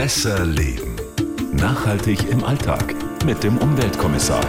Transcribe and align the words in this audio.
Besser 0.00 0.46
leben. 0.46 0.96
Nachhaltig 1.52 2.26
im 2.30 2.42
Alltag 2.42 2.94
mit 3.26 3.42
dem 3.42 3.58
Umweltkommissar. 3.58 4.42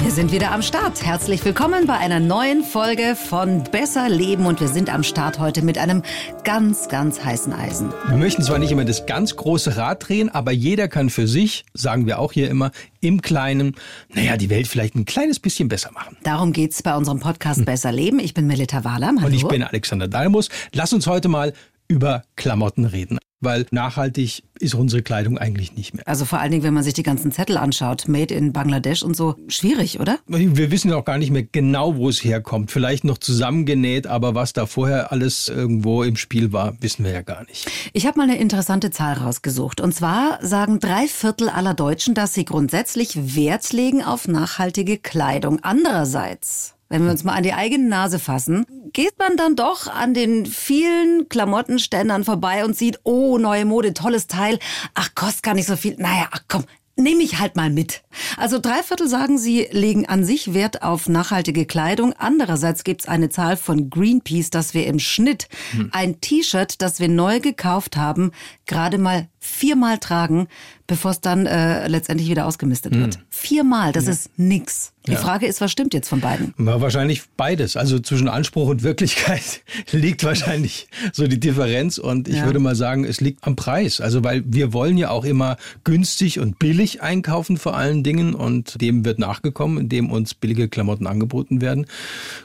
Wir 0.00 0.10
sind 0.10 0.32
wieder 0.32 0.50
am 0.50 0.62
Start. 0.62 1.06
Herzlich 1.06 1.44
willkommen 1.44 1.86
bei 1.86 1.96
einer 1.96 2.18
neuen 2.18 2.64
Folge 2.64 3.14
von 3.14 3.62
Besser 3.62 4.08
Leben 4.08 4.46
und 4.46 4.60
wir 4.60 4.66
sind 4.66 4.92
am 4.92 5.04
Start 5.04 5.38
heute 5.38 5.62
mit 5.62 5.78
einem 5.78 6.02
ganz, 6.42 6.88
ganz 6.88 7.24
heißen 7.24 7.52
Eisen. 7.52 7.92
Wir 8.08 8.16
möchten 8.16 8.42
zwar 8.42 8.58
nicht 8.58 8.72
immer 8.72 8.84
das 8.84 9.06
ganz 9.06 9.36
große 9.36 9.76
Rad 9.76 10.08
drehen, 10.08 10.28
aber 10.28 10.50
jeder 10.50 10.88
kann 10.88 11.08
für 11.08 11.28
sich, 11.28 11.64
sagen 11.72 12.06
wir 12.06 12.18
auch 12.18 12.32
hier 12.32 12.50
immer, 12.50 12.72
im 13.00 13.22
Kleinen, 13.22 13.76
naja, 14.12 14.36
die 14.36 14.50
Welt 14.50 14.66
vielleicht 14.66 14.96
ein 14.96 15.04
kleines 15.04 15.38
bisschen 15.38 15.68
besser 15.68 15.92
machen. 15.92 16.16
Darum 16.24 16.52
geht's 16.52 16.82
bei 16.82 16.96
unserem 16.96 17.20
Podcast 17.20 17.64
Besser 17.64 17.92
Leben. 17.92 18.18
Ich 18.18 18.34
bin 18.34 18.48
Melita 18.48 18.82
Wahlam. 18.82 19.18
Hallo. 19.18 19.28
Und 19.28 19.34
ich 19.34 19.46
bin 19.46 19.62
Alexander 19.62 20.08
Dalmus. 20.08 20.48
Lass 20.72 20.92
uns 20.92 21.06
heute 21.06 21.28
mal 21.28 21.52
über 21.86 22.24
Klamotten 22.34 22.86
reden 22.86 23.20
weil 23.44 23.66
nachhaltig 23.70 24.42
ist 24.58 24.74
unsere 24.74 25.02
Kleidung 25.02 25.36
eigentlich 25.36 25.74
nicht 25.76 25.94
mehr. 25.94 26.06
Also 26.06 26.24
vor 26.24 26.38
allen 26.38 26.52
Dingen, 26.52 26.62
wenn 26.62 26.74
man 26.74 26.82
sich 26.82 26.94
die 26.94 27.02
ganzen 27.02 27.32
Zettel 27.32 27.56
anschaut, 27.56 28.08
Made 28.08 28.32
in 28.32 28.52
Bangladesch 28.52 29.02
und 29.02 29.16
so, 29.16 29.34
schwierig, 29.48 30.00
oder? 30.00 30.18
Wir 30.26 30.70
wissen 30.70 30.92
auch 30.92 31.04
gar 31.04 31.18
nicht 31.18 31.30
mehr 31.30 31.42
genau, 31.42 31.96
wo 31.96 32.08
es 32.08 32.22
herkommt. 32.22 32.70
Vielleicht 32.70 33.04
noch 33.04 33.18
zusammengenäht, 33.18 34.06
aber 34.06 34.34
was 34.34 34.52
da 34.52 34.66
vorher 34.66 35.12
alles 35.12 35.48
irgendwo 35.48 36.02
im 36.02 36.16
Spiel 36.16 36.52
war, 36.52 36.74
wissen 36.80 37.04
wir 37.04 37.12
ja 37.12 37.22
gar 37.22 37.44
nicht. 37.44 37.68
Ich 37.92 38.06
habe 38.06 38.18
mal 38.18 38.28
eine 38.28 38.38
interessante 38.38 38.90
Zahl 38.90 39.14
rausgesucht. 39.14 39.80
Und 39.80 39.94
zwar 39.94 40.38
sagen 40.40 40.78
drei 40.80 41.06
Viertel 41.08 41.48
aller 41.48 41.74
Deutschen, 41.74 42.14
dass 42.14 42.34
sie 42.34 42.44
grundsätzlich 42.44 43.36
Wert 43.36 43.72
legen 43.72 44.02
auf 44.02 44.28
nachhaltige 44.28 44.98
Kleidung. 44.98 45.60
Andererseits 45.62 46.73
wenn 46.88 47.04
wir 47.04 47.10
uns 47.10 47.24
mal 47.24 47.34
an 47.34 47.42
die 47.42 47.54
eigene 47.54 47.88
Nase 47.88 48.18
fassen, 48.18 48.66
geht 48.92 49.18
man 49.18 49.36
dann 49.36 49.56
doch 49.56 49.88
an 49.88 50.14
den 50.14 50.46
vielen 50.46 51.28
Klamottenständern 51.28 52.24
vorbei 52.24 52.64
und 52.64 52.76
sieht, 52.76 53.00
oh, 53.04 53.38
neue 53.38 53.64
Mode, 53.64 53.94
tolles 53.94 54.26
Teil. 54.26 54.58
Ach, 54.94 55.14
kostet 55.14 55.42
gar 55.42 55.54
nicht 55.54 55.66
so 55.66 55.76
viel. 55.76 55.96
Naja, 55.98 56.28
ach 56.30 56.42
komm, 56.48 56.64
nehme 56.96 57.22
ich 57.22 57.38
halt 57.38 57.56
mal 57.56 57.70
mit. 57.70 58.02
Also 58.36 58.58
drei 58.58 58.82
Viertel 58.82 59.08
sagen, 59.08 59.38
sie 59.38 59.66
legen 59.70 60.06
an 60.06 60.24
sich 60.24 60.54
Wert 60.54 60.82
auf 60.82 61.08
nachhaltige 61.08 61.66
Kleidung. 61.66 62.12
Andererseits 62.12 62.84
gibt's 62.84 63.08
eine 63.08 63.30
Zahl 63.30 63.56
von 63.56 63.90
Greenpeace, 63.90 64.50
dass 64.50 64.74
wir 64.74 64.86
im 64.86 64.98
Schnitt 64.98 65.48
hm. 65.72 65.88
ein 65.92 66.20
T-Shirt, 66.20 66.80
das 66.80 67.00
wir 67.00 67.08
neu 67.08 67.40
gekauft 67.40 67.96
haben, 67.96 68.30
gerade 68.66 68.98
mal 68.98 69.28
viermal 69.40 69.98
tragen, 69.98 70.46
bevor 70.86 71.12
es 71.12 71.20
dann 71.20 71.46
äh, 71.46 71.88
letztendlich 71.88 72.28
wieder 72.28 72.46
ausgemistet 72.46 72.94
wird. 72.94 73.16
Mhm. 73.16 73.22
Viermal, 73.30 73.92
das 73.92 74.04
ja. 74.06 74.12
ist 74.12 74.30
nix. 74.36 74.92
Die 75.06 75.12
ja. 75.12 75.18
Frage 75.18 75.46
ist, 75.46 75.60
was 75.60 75.70
stimmt 75.70 75.92
jetzt 75.92 76.08
von 76.08 76.20
beiden? 76.20 76.54
Ja, 76.58 76.80
wahrscheinlich 76.80 77.22
beides. 77.36 77.76
Also 77.76 77.98
zwischen 77.98 78.26
Anspruch 78.26 78.68
und 78.68 78.82
Wirklichkeit 78.82 79.60
liegt 79.92 80.24
wahrscheinlich 80.24 80.88
so 81.12 81.26
die 81.26 81.38
Differenz. 81.38 81.98
Und 81.98 82.26
ich 82.26 82.42
würde 82.42 82.58
mal 82.58 82.74
sagen, 82.74 83.04
es 83.04 83.20
liegt 83.20 83.46
am 83.46 83.54
Preis. 83.54 84.00
Also 84.00 84.24
weil 84.24 84.42
wir 84.46 84.72
wollen 84.72 84.96
ja 84.96 85.10
auch 85.10 85.24
immer 85.24 85.58
günstig 85.84 86.40
und 86.40 86.58
billig 86.58 87.02
einkaufen 87.02 87.58
vor 87.58 87.76
allen 87.76 88.02
Dingen. 88.02 88.34
Und 88.34 88.80
dem 88.80 89.04
wird 89.04 89.18
nachgekommen, 89.18 89.78
indem 89.78 90.10
uns 90.10 90.32
billige 90.32 90.68
Klamotten 90.68 91.06
angeboten 91.06 91.60
werden. 91.60 91.84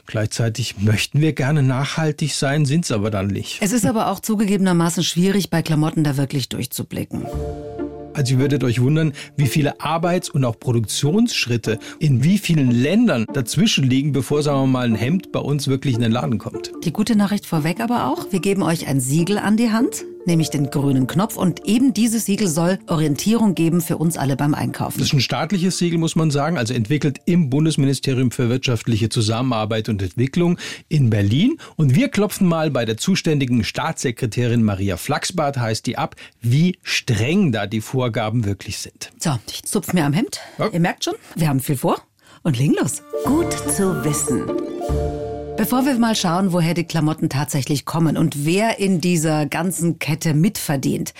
Gleichzeitig 0.06 0.80
möchten 0.80 1.22
wir 1.22 1.32
gerne 1.32 1.62
nachhaltig 1.62 2.34
sein, 2.34 2.66
sind 2.66 2.84
es 2.84 2.92
aber 2.92 3.10
dann 3.10 3.28
nicht. 3.28 3.58
Es 3.62 3.72
ist 3.72 3.86
aber 3.86 4.08
auch 4.08 4.20
zugegebenermaßen 4.20 5.02
schwierig, 5.02 5.48
bei 5.48 5.62
Klamotten 5.62 6.04
da 6.04 6.18
wirklich 6.18 6.50
durchzublicken. 6.50 7.24
Also 8.14 8.34
ihr 8.34 8.40
würdet 8.40 8.64
euch 8.64 8.80
wundern, 8.80 9.12
wie 9.36 9.46
viele 9.46 9.80
Arbeits- 9.80 10.30
und 10.30 10.44
auch 10.44 10.58
Produktionsschritte 10.58 11.78
in 11.98 12.24
wie 12.24 12.38
vielen 12.38 12.70
Ländern 12.70 13.26
dazwischen 13.32 13.84
liegen, 13.88 14.12
bevor, 14.12 14.42
sagen 14.42 14.62
wir 14.62 14.66
mal, 14.66 14.86
ein 14.86 14.94
Hemd 14.94 15.32
bei 15.32 15.40
uns 15.40 15.68
wirklich 15.68 15.94
in 15.94 16.00
den 16.00 16.12
Laden 16.12 16.38
kommt. 16.38 16.72
Die 16.84 16.92
gute 16.92 17.16
Nachricht 17.16 17.46
vorweg 17.46 17.80
aber 17.80 18.06
auch, 18.06 18.32
wir 18.32 18.40
geben 18.40 18.62
euch 18.62 18.86
ein 18.86 19.00
Siegel 19.00 19.38
an 19.38 19.56
die 19.56 19.70
Hand 19.70 20.04
nämlich 20.26 20.50
den 20.50 20.70
grünen 20.70 21.06
Knopf. 21.06 21.36
Und 21.36 21.66
eben 21.66 21.94
dieses 21.94 22.26
Siegel 22.26 22.48
soll 22.48 22.78
Orientierung 22.86 23.54
geben 23.54 23.80
für 23.80 23.96
uns 23.98 24.16
alle 24.16 24.36
beim 24.36 24.54
Einkaufen. 24.54 24.98
Das 24.98 25.08
ist 25.08 25.14
ein 25.14 25.20
staatliches 25.20 25.78
Siegel, 25.78 25.98
muss 25.98 26.16
man 26.16 26.30
sagen, 26.30 26.58
also 26.58 26.74
entwickelt 26.74 27.18
im 27.24 27.50
Bundesministerium 27.50 28.30
für 28.30 28.48
wirtschaftliche 28.48 29.08
Zusammenarbeit 29.08 29.88
und 29.88 30.02
Entwicklung 30.02 30.58
in 30.88 31.10
Berlin. 31.10 31.58
Und 31.76 31.94
wir 31.94 32.08
klopfen 32.08 32.46
mal 32.46 32.70
bei 32.70 32.84
der 32.84 32.96
zuständigen 32.96 33.64
Staatssekretärin 33.64 34.62
Maria 34.62 34.96
Flachsbart, 34.96 35.58
heißt 35.58 35.86
die 35.86 35.98
ab, 35.98 36.16
wie 36.40 36.78
streng 36.82 37.52
da 37.52 37.66
die 37.66 37.80
Vorgaben 37.80 38.44
wirklich 38.44 38.78
sind. 38.78 39.10
So, 39.18 39.38
ich 39.50 39.64
zupfe 39.64 39.94
mir 39.94 40.04
am 40.04 40.12
Hemd. 40.12 40.40
Ja. 40.58 40.68
Ihr 40.68 40.80
merkt 40.80 41.04
schon, 41.04 41.14
wir 41.36 41.48
haben 41.48 41.60
viel 41.60 41.76
vor 41.76 42.02
und 42.42 42.58
legen 42.58 42.74
los. 42.74 43.02
Gut 43.24 43.52
zu 43.52 44.04
wissen. 44.04 45.29
Bevor 45.56 45.84
wir 45.84 45.98
mal 45.98 46.14
schauen, 46.14 46.52
woher 46.52 46.74
die 46.74 46.84
Klamotten 46.84 47.28
tatsächlich 47.28 47.84
kommen 47.84 48.16
und 48.16 48.44
wer 48.44 48.78
in 48.78 49.00
dieser 49.00 49.46
ganzen 49.46 49.98
Kette 49.98 50.34
mitverdient, 50.34 51.12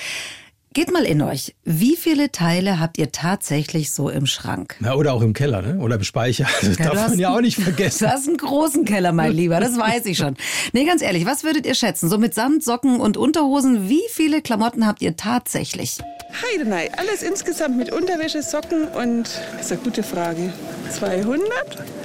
Geht 0.72 0.92
mal 0.92 1.02
in 1.02 1.20
euch. 1.20 1.56
Wie 1.64 1.96
viele 1.96 2.30
Teile 2.30 2.78
habt 2.78 2.96
ihr 2.96 3.10
tatsächlich 3.10 3.90
so 3.90 4.08
im 4.08 4.26
Schrank? 4.26 4.76
Na, 4.78 4.94
oder 4.94 5.14
auch 5.14 5.22
im 5.22 5.32
Keller, 5.32 5.62
ne? 5.62 5.80
Oder 5.80 5.96
im 5.96 6.04
Speicher. 6.04 6.46
Das 6.60 6.78
ja, 6.78 6.84
darf 6.84 7.08
man 7.08 7.18
ja 7.18 7.34
auch 7.34 7.40
nicht 7.40 7.58
vergessen. 7.58 8.04
Du 8.06 8.12
hast 8.12 8.28
einen 8.28 8.36
großen 8.36 8.84
Keller, 8.84 9.10
mein 9.10 9.32
Lieber, 9.32 9.58
das 9.58 9.76
weiß 9.76 10.06
ich 10.06 10.16
schon. 10.16 10.36
Nee, 10.72 10.84
ganz 10.84 11.02
ehrlich, 11.02 11.26
was 11.26 11.42
würdet 11.42 11.66
ihr 11.66 11.74
schätzen? 11.74 12.08
So 12.08 12.18
mit 12.18 12.34
Samt, 12.34 12.62
Socken 12.62 13.00
und 13.00 13.16
Unterhosen, 13.16 13.88
wie 13.88 14.02
viele 14.10 14.42
Klamotten 14.42 14.86
habt 14.86 15.02
ihr 15.02 15.16
tatsächlich? 15.16 15.98
Heidenei, 16.42 16.90
alles 16.96 17.22
insgesamt 17.22 17.76
mit 17.76 17.92
Unterwäsche, 17.92 18.42
Socken 18.42 18.88
und, 18.88 19.28
das 19.52 19.66
ist 19.66 19.72
eine 19.72 19.80
gute 19.82 20.02
Frage, 20.02 20.52
200 20.90 21.50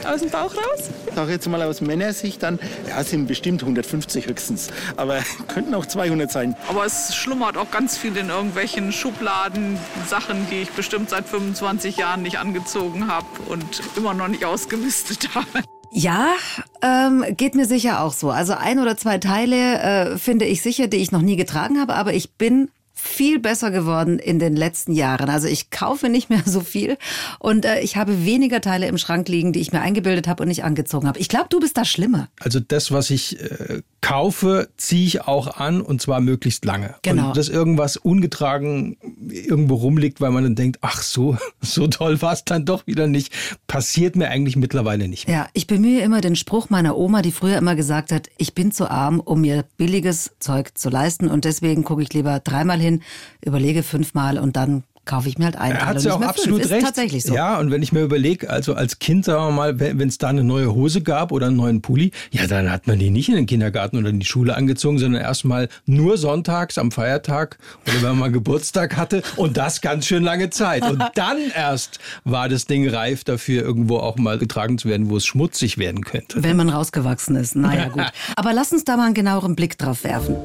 aus 0.06 0.22
dem 0.22 0.30
Bauch 0.30 0.54
raus? 0.56 0.90
Ich 1.08 1.14
sage 1.14 1.32
jetzt 1.32 1.48
mal 1.48 1.62
aus 1.62 1.82
Männersicht 1.82 2.44
dann, 2.44 2.60
ja, 2.88 3.04
sind 3.04 3.28
bestimmt 3.28 3.62
150 3.62 4.28
höchstens, 4.28 4.70
aber 4.98 5.24
könnten 5.48 5.74
auch 5.74 5.86
200 5.86 6.32
sein. 6.32 6.56
Aber 6.68 6.86
es 6.86 7.16
schlummert 7.16 7.58
auch 7.58 7.72
ganz 7.72 7.98
viel 7.98 8.16
in 8.18 8.30
irgendwelchen 8.30 8.92
Schubladen, 8.92 9.78
Sachen, 10.08 10.48
die 10.52 10.64
ich 10.64 10.72
bestimmt 10.72 11.10
seit 11.10 11.28
25 11.28 11.98
Jahren 11.98 12.22
nicht 12.22 12.40
angezogen 12.40 13.08
habe 13.08 13.28
und 13.48 13.82
immer 13.96 14.14
noch 14.14 14.28
nicht 14.28 14.46
ausgemistet 14.46 15.30
habe. 15.36 15.64
Ja, 15.92 16.34
ähm, 16.82 17.24
geht 17.38 17.56
mir 17.56 17.66
sicher 17.66 18.02
auch 18.02 18.12
so. 18.12 18.30
Also 18.30 18.54
ein 18.54 18.80
oder 18.80 18.98
zwei 18.98 19.18
Teile 19.18 19.80
äh, 19.80 20.18
finde 20.18 20.44
ich 20.44 20.62
sicher, 20.62 20.88
die 20.88 20.98
ich 20.98 21.14
noch 21.14 21.22
nie 21.22 21.38
getragen 21.38 21.80
habe, 21.80 21.96
aber 21.96 22.14
ich 22.14 22.34
bin 22.34 22.70
viel 23.06 23.40
besser 23.40 23.72
geworden 23.72 24.20
in 24.20 24.40
den 24.40 24.56
letzten 24.56 24.92
Jahren. 24.92 25.30
Also 25.30 25.48
ich 25.48 25.70
kaufe 25.70 26.10
nicht 26.10 26.30
mehr 26.30 26.42
so 26.46 26.62
viel 26.62 26.98
und 27.40 27.66
äh, 27.66 27.80
ich 27.82 27.98
habe 27.98 28.26
weniger 28.26 28.62
Teile 28.62 28.88
im 28.88 28.98
Schrank 28.98 29.30
liegen, 29.30 29.54
die 29.54 29.60
ich 29.60 29.72
mir 29.72 29.82
eingebildet 29.82 30.28
habe 30.28 30.44
und 30.44 30.50
nicht 30.50 30.64
angezogen 30.64 31.08
habe. 31.08 31.20
Ich 31.20 31.30
glaube, 31.30 31.48
du 31.50 31.60
bist 31.60 31.78
da 31.78 31.86
schlimmer. 31.86 32.30
Also 32.40 32.60
das, 32.60 32.92
was 32.92 33.10
ich 33.10 33.40
äh, 33.40 33.82
kaufe, 34.02 34.70
ziehe 34.78 35.06
ich 35.06 35.22
auch 35.22 35.58
an 35.58 35.82
und 35.82 36.00
zwar 36.00 36.20
möglichst 36.20 36.64
lange. 36.64 36.96
Genau. 37.02 37.30
Und 37.30 37.38
dass 37.38 37.50
irgendwas 37.50 37.98
ungetragen 37.98 38.98
irgendwo 39.30 39.76
rumliegt, 39.76 40.22
weil 40.22 40.32
man 40.32 40.44
dann 40.44 40.56
denkt, 40.56 40.78
ach 40.82 41.02
so, 41.02 41.38
so 41.62 41.88
toll 41.88 42.22
war 42.22 42.34
es 42.34 42.46
dann 42.46 42.66
doch 42.66 42.86
wieder 42.86 43.08
nicht, 43.08 43.34
passiert 43.66 44.16
mir 44.16 44.30
eigentlich 44.30 44.58
mittlerweile 44.58 45.08
nicht 45.08 45.28
mehr. 45.28 45.38
Ja, 45.38 45.48
ich 45.54 45.66
bemühe 45.68 46.02
immer 46.02 46.22
den 46.22 46.36
Spruch 46.36 46.70
meiner 46.70 46.98
Oma, 46.98 47.22
die 47.22 47.32
früher 47.32 47.58
immer 47.58 47.76
gesagt 47.76 48.12
hat, 48.12 48.30
ich 48.38 48.54
bin 48.54 48.72
zu 48.72 48.90
arm, 48.90 49.20
um 49.20 49.42
mir 49.42 49.66
billiges 49.78 50.34
Zeug 50.40 50.78
zu 50.78 50.90
leisten 50.90 51.28
und 51.28 51.46
deswegen 51.46 51.84
gucke 51.84 52.04
ich 52.04 52.14
lieber 52.14 52.40
dreimal 52.40 52.80
hin, 52.80 52.95
überlege 53.42 53.84
fünfmal 53.84 54.38
und 54.38 54.56
dann 54.56 54.84
kaufe 55.06 55.30
ich 55.30 55.38
mir 55.38 55.46
halt 55.46 55.56
einen. 55.56 55.76
Er 55.76 55.86
hat 55.86 56.04
ja 56.04 56.14
auch 56.14 56.22
absolut 56.22 56.62
fünf. 56.62 56.72
recht. 56.72 56.82
Ist 56.82 56.88
tatsächlich 56.88 57.24
so. 57.24 57.34
Ja, 57.34 57.60
und 57.60 57.72
wenn 57.72 57.82
ich 57.82 57.92
mir 57.92 58.02
überlege, 58.02 58.50
also 58.50 58.74
als 58.74 59.00
Kind, 59.00 59.26
sagen 59.26 59.44
wir 59.46 59.52
mal, 59.52 59.80
wenn 59.80 60.08
es 60.08 60.18
da 60.18 60.30
eine 60.30 60.44
neue 60.44 60.74
Hose 60.74 61.02
gab 61.02 61.32
oder 61.32 61.48
einen 61.48 61.56
neuen 61.56 61.82
Pulli, 61.82 62.12
ja, 62.32 62.48
dann 62.48 62.72
hat 62.72 62.88
man 62.88 63.00
die 63.00 63.12
nicht 63.12 63.30
in 63.30 63.36
den 63.36 63.46
Kindergarten 63.46 63.98
oder 63.98 64.10
in 64.10 64.20
die 64.20 64.26
Schule 64.26 64.56
angezogen, 64.56 65.00
sondern 65.00 65.22
erstmal 65.22 65.70
nur 65.86 66.18
sonntags 66.18 66.78
am 66.78 66.92
Feiertag 66.92 67.58
oder 67.88 68.10
wenn 68.10 68.18
man 68.18 68.34
Geburtstag 68.36 68.98
hatte 68.98 69.22
und 69.38 69.58
das 69.58 69.82
ganz 69.82 70.06
schön 70.06 70.24
lange 70.24 70.50
Zeit. 70.50 70.84
Und 70.84 71.04
dann 71.16 71.38
erst 71.56 72.00
war 72.24 72.50
das 72.50 72.66
Ding 72.66 72.90
reif 72.90 73.24
dafür, 73.24 73.62
irgendwo 73.62 73.98
auch 73.98 74.18
mal 74.18 74.38
getragen 74.38 74.78
zu 74.78 74.90
werden, 74.90 75.10
wo 75.10 75.18
es 75.18 75.26
schmutzig 75.26 75.78
werden 75.78 76.04
könnte. 76.04 76.44
Wenn 76.44 76.58
man 76.58 76.70
rausgewachsen 76.70 77.36
ist. 77.36 77.56
Naja, 77.56 77.90
gut. 77.90 78.06
Aber 78.36 78.54
lass 78.54 78.72
uns 78.72 78.84
da 78.84 78.98
mal 78.98 79.06
einen 79.06 79.14
genaueren 79.14 79.56
Blick 79.56 79.78
drauf 79.78 80.04
werfen. 80.04 80.36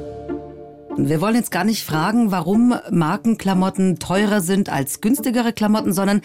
Wir 1.08 1.20
wollen 1.20 1.34
jetzt 1.34 1.50
gar 1.50 1.64
nicht 1.64 1.82
fragen, 1.82 2.30
warum 2.30 2.74
Markenklamotten 2.90 3.98
teurer 3.98 4.40
sind 4.40 4.68
als 4.68 5.00
günstigere 5.00 5.52
Klamotten, 5.52 5.92
sondern 5.92 6.20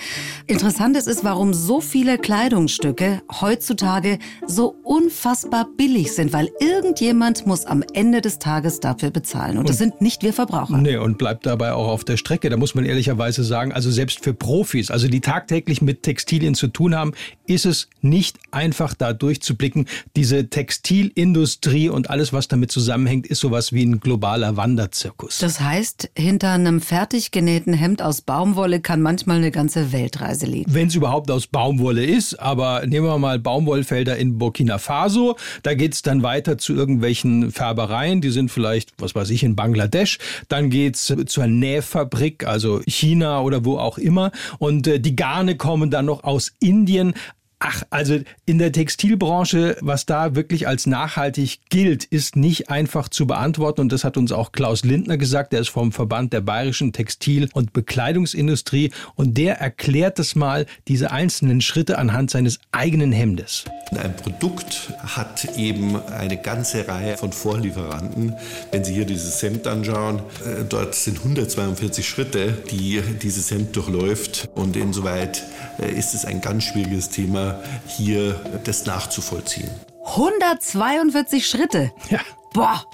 interessant 0.47 0.97
ist, 0.97 1.23
warum 1.23 1.53
so 1.53 1.81
viele 1.81 2.17
Kleidungsstücke 2.17 3.21
heutzutage 3.39 4.19
so 4.45 4.75
unfassbar 4.83 5.67
billig 5.77 6.11
sind, 6.13 6.33
weil 6.33 6.49
irgendjemand 6.59 7.47
muss 7.47 7.65
am 7.65 7.83
Ende 7.93 8.21
des 8.21 8.39
Tages 8.39 8.79
dafür 8.79 9.11
bezahlen. 9.11 9.57
Und 9.57 9.69
das 9.69 9.77
sind 9.77 10.01
nicht 10.01 10.23
wir 10.23 10.33
Verbraucher. 10.33 10.77
Nee, 10.77 10.97
und 10.97 11.17
bleibt 11.17 11.45
dabei 11.45 11.73
auch 11.73 11.87
auf 11.87 12.03
der 12.03 12.17
Strecke. 12.17 12.49
Da 12.49 12.57
muss 12.57 12.75
man 12.75 12.85
ehrlicherweise 12.85 13.43
sagen, 13.43 13.71
also 13.71 13.89
selbst 13.91 14.23
für 14.23 14.33
Profis, 14.33 14.91
also 14.91 15.07
die 15.07 15.21
tagtäglich 15.21 15.81
mit 15.81 16.03
Textilien 16.03 16.53
zu 16.55 16.67
tun 16.67 16.95
haben, 16.95 17.13
ist 17.47 17.65
es 17.65 17.87
nicht 18.01 18.37
einfach 18.51 18.93
da 18.93 19.13
durchzublicken. 19.13 19.87
Diese 20.15 20.49
Textilindustrie 20.49 21.89
und 21.89 22.09
alles, 22.09 22.33
was 22.33 22.47
damit 22.47 22.71
zusammenhängt, 22.71 23.27
ist 23.27 23.39
sowas 23.39 23.71
wie 23.71 23.83
ein 23.83 23.99
globaler 23.99 24.57
Wandel. 24.57 24.64
Wanderzirkus. 24.65 25.37
Das 25.37 25.59
heißt, 25.59 26.09
hinter 26.17 26.49
einem 26.49 26.81
fertig 26.81 27.29
genähten 27.29 27.73
Hemd 27.73 28.01
aus 28.01 28.21
Baumwolle 28.21 28.81
kann 28.81 28.99
manchmal 28.99 29.37
eine 29.37 29.51
ganze 29.51 29.91
Weltreise 29.91 30.47
liegen. 30.47 30.73
Wenn 30.73 30.87
es 30.87 30.95
überhaupt 30.95 31.29
aus 31.29 31.45
Baumwolle 31.45 32.03
ist, 32.03 32.39
aber 32.39 32.83
nehmen 32.87 33.05
wir 33.05 33.19
mal 33.19 33.37
Baumwollfelder 33.37 34.17
in 34.17 34.39
Burkina 34.39 34.79
Faso, 34.79 35.35
da 35.61 35.75
geht's 35.75 36.01
dann 36.01 36.23
weiter 36.23 36.57
zu 36.57 36.73
irgendwelchen 36.73 37.51
Färbereien, 37.51 38.21
die 38.21 38.31
sind 38.31 38.49
vielleicht, 38.49 38.93
was 38.97 39.13
weiß 39.13 39.29
ich, 39.29 39.43
in 39.43 39.55
Bangladesch, 39.55 40.17
dann 40.47 40.71
geht's 40.71 41.13
zur 41.27 41.45
Nähfabrik, 41.45 42.47
also 42.47 42.81
China 42.87 43.41
oder 43.41 43.65
wo 43.65 43.77
auch 43.77 43.99
immer 43.99 44.31
und 44.57 44.87
äh, 44.87 44.99
die 44.99 45.15
Garne 45.15 45.57
kommen 45.57 45.91
dann 45.91 46.05
noch 46.05 46.23
aus 46.23 46.53
Indien. 46.59 47.13
Ach, 47.59 47.83
also 47.89 48.19
in 48.45 48.57
der 48.59 48.71
Textilbranche, 48.71 49.77
was 49.79 50.05
da 50.05 50.35
wirklich 50.35 50.67
als 50.67 50.87
nachhaltig 50.87 51.59
gilt, 51.69 52.03
ist 52.03 52.35
nicht 52.35 52.69
einfach 52.69 53.07
zu 53.07 53.27
beantworten. 53.27 53.81
Und 53.81 53.91
das 53.91 54.03
hat 54.03 54.17
uns 54.17 54.31
auch 54.31 54.51
Klaus 54.51 54.83
Lindner 54.83 55.17
gesagt. 55.17 55.53
Der 55.53 55.61
ist 55.61 55.69
vom 55.69 55.91
Verband 55.91 56.33
der 56.33 56.41
bayerischen 56.41 56.91
Textil- 56.91 57.49
und 57.53 57.71
Bekleidungsindustrie. 57.71 58.91
Und 59.15 59.37
der 59.37 59.59
erklärt 59.59 60.19
das 60.19 60.35
mal, 60.35 60.65
diese 60.87 61.11
einzelnen 61.11 61.61
Schritte 61.61 61.97
anhand 61.97 62.29
seines 62.29 62.59
eigenen 62.71 63.11
Hemdes. 63.13 63.65
Ein 63.95 64.15
Produkt 64.15 64.93
hat 65.15 65.45
eben 65.57 65.95
eine 66.09 66.37
ganze 66.37 66.87
Reihe 66.87 67.17
von 67.17 67.31
Vorlieferanten. 67.31 68.35
Wenn 68.71 68.83
Sie 68.83 68.93
hier 68.93 69.05
dieses 69.05 69.41
Hemd 69.41 69.67
anschauen, 69.67 70.19
äh, 70.45 70.63
dort 70.67 70.95
sind 70.95 71.19
142 71.19 72.07
Schritte, 72.07 72.51
die 72.71 73.01
dieses 73.21 73.51
Hemd 73.51 73.75
durchläuft. 73.75 74.49
Und 74.55 74.75
insoweit 74.75 75.43
äh, 75.79 75.91
ist 75.91 76.13
es 76.13 76.25
ein 76.25 76.41
ganz 76.41 76.63
schwieriges 76.63 77.09
Thema 77.09 77.61
hier 77.87 78.39
das 78.63 78.85
nachzuvollziehen. 78.85 79.69
142 80.05 81.47
Schritte. 81.47 81.91
Ja. 82.09 82.19
Boah. 82.53 82.85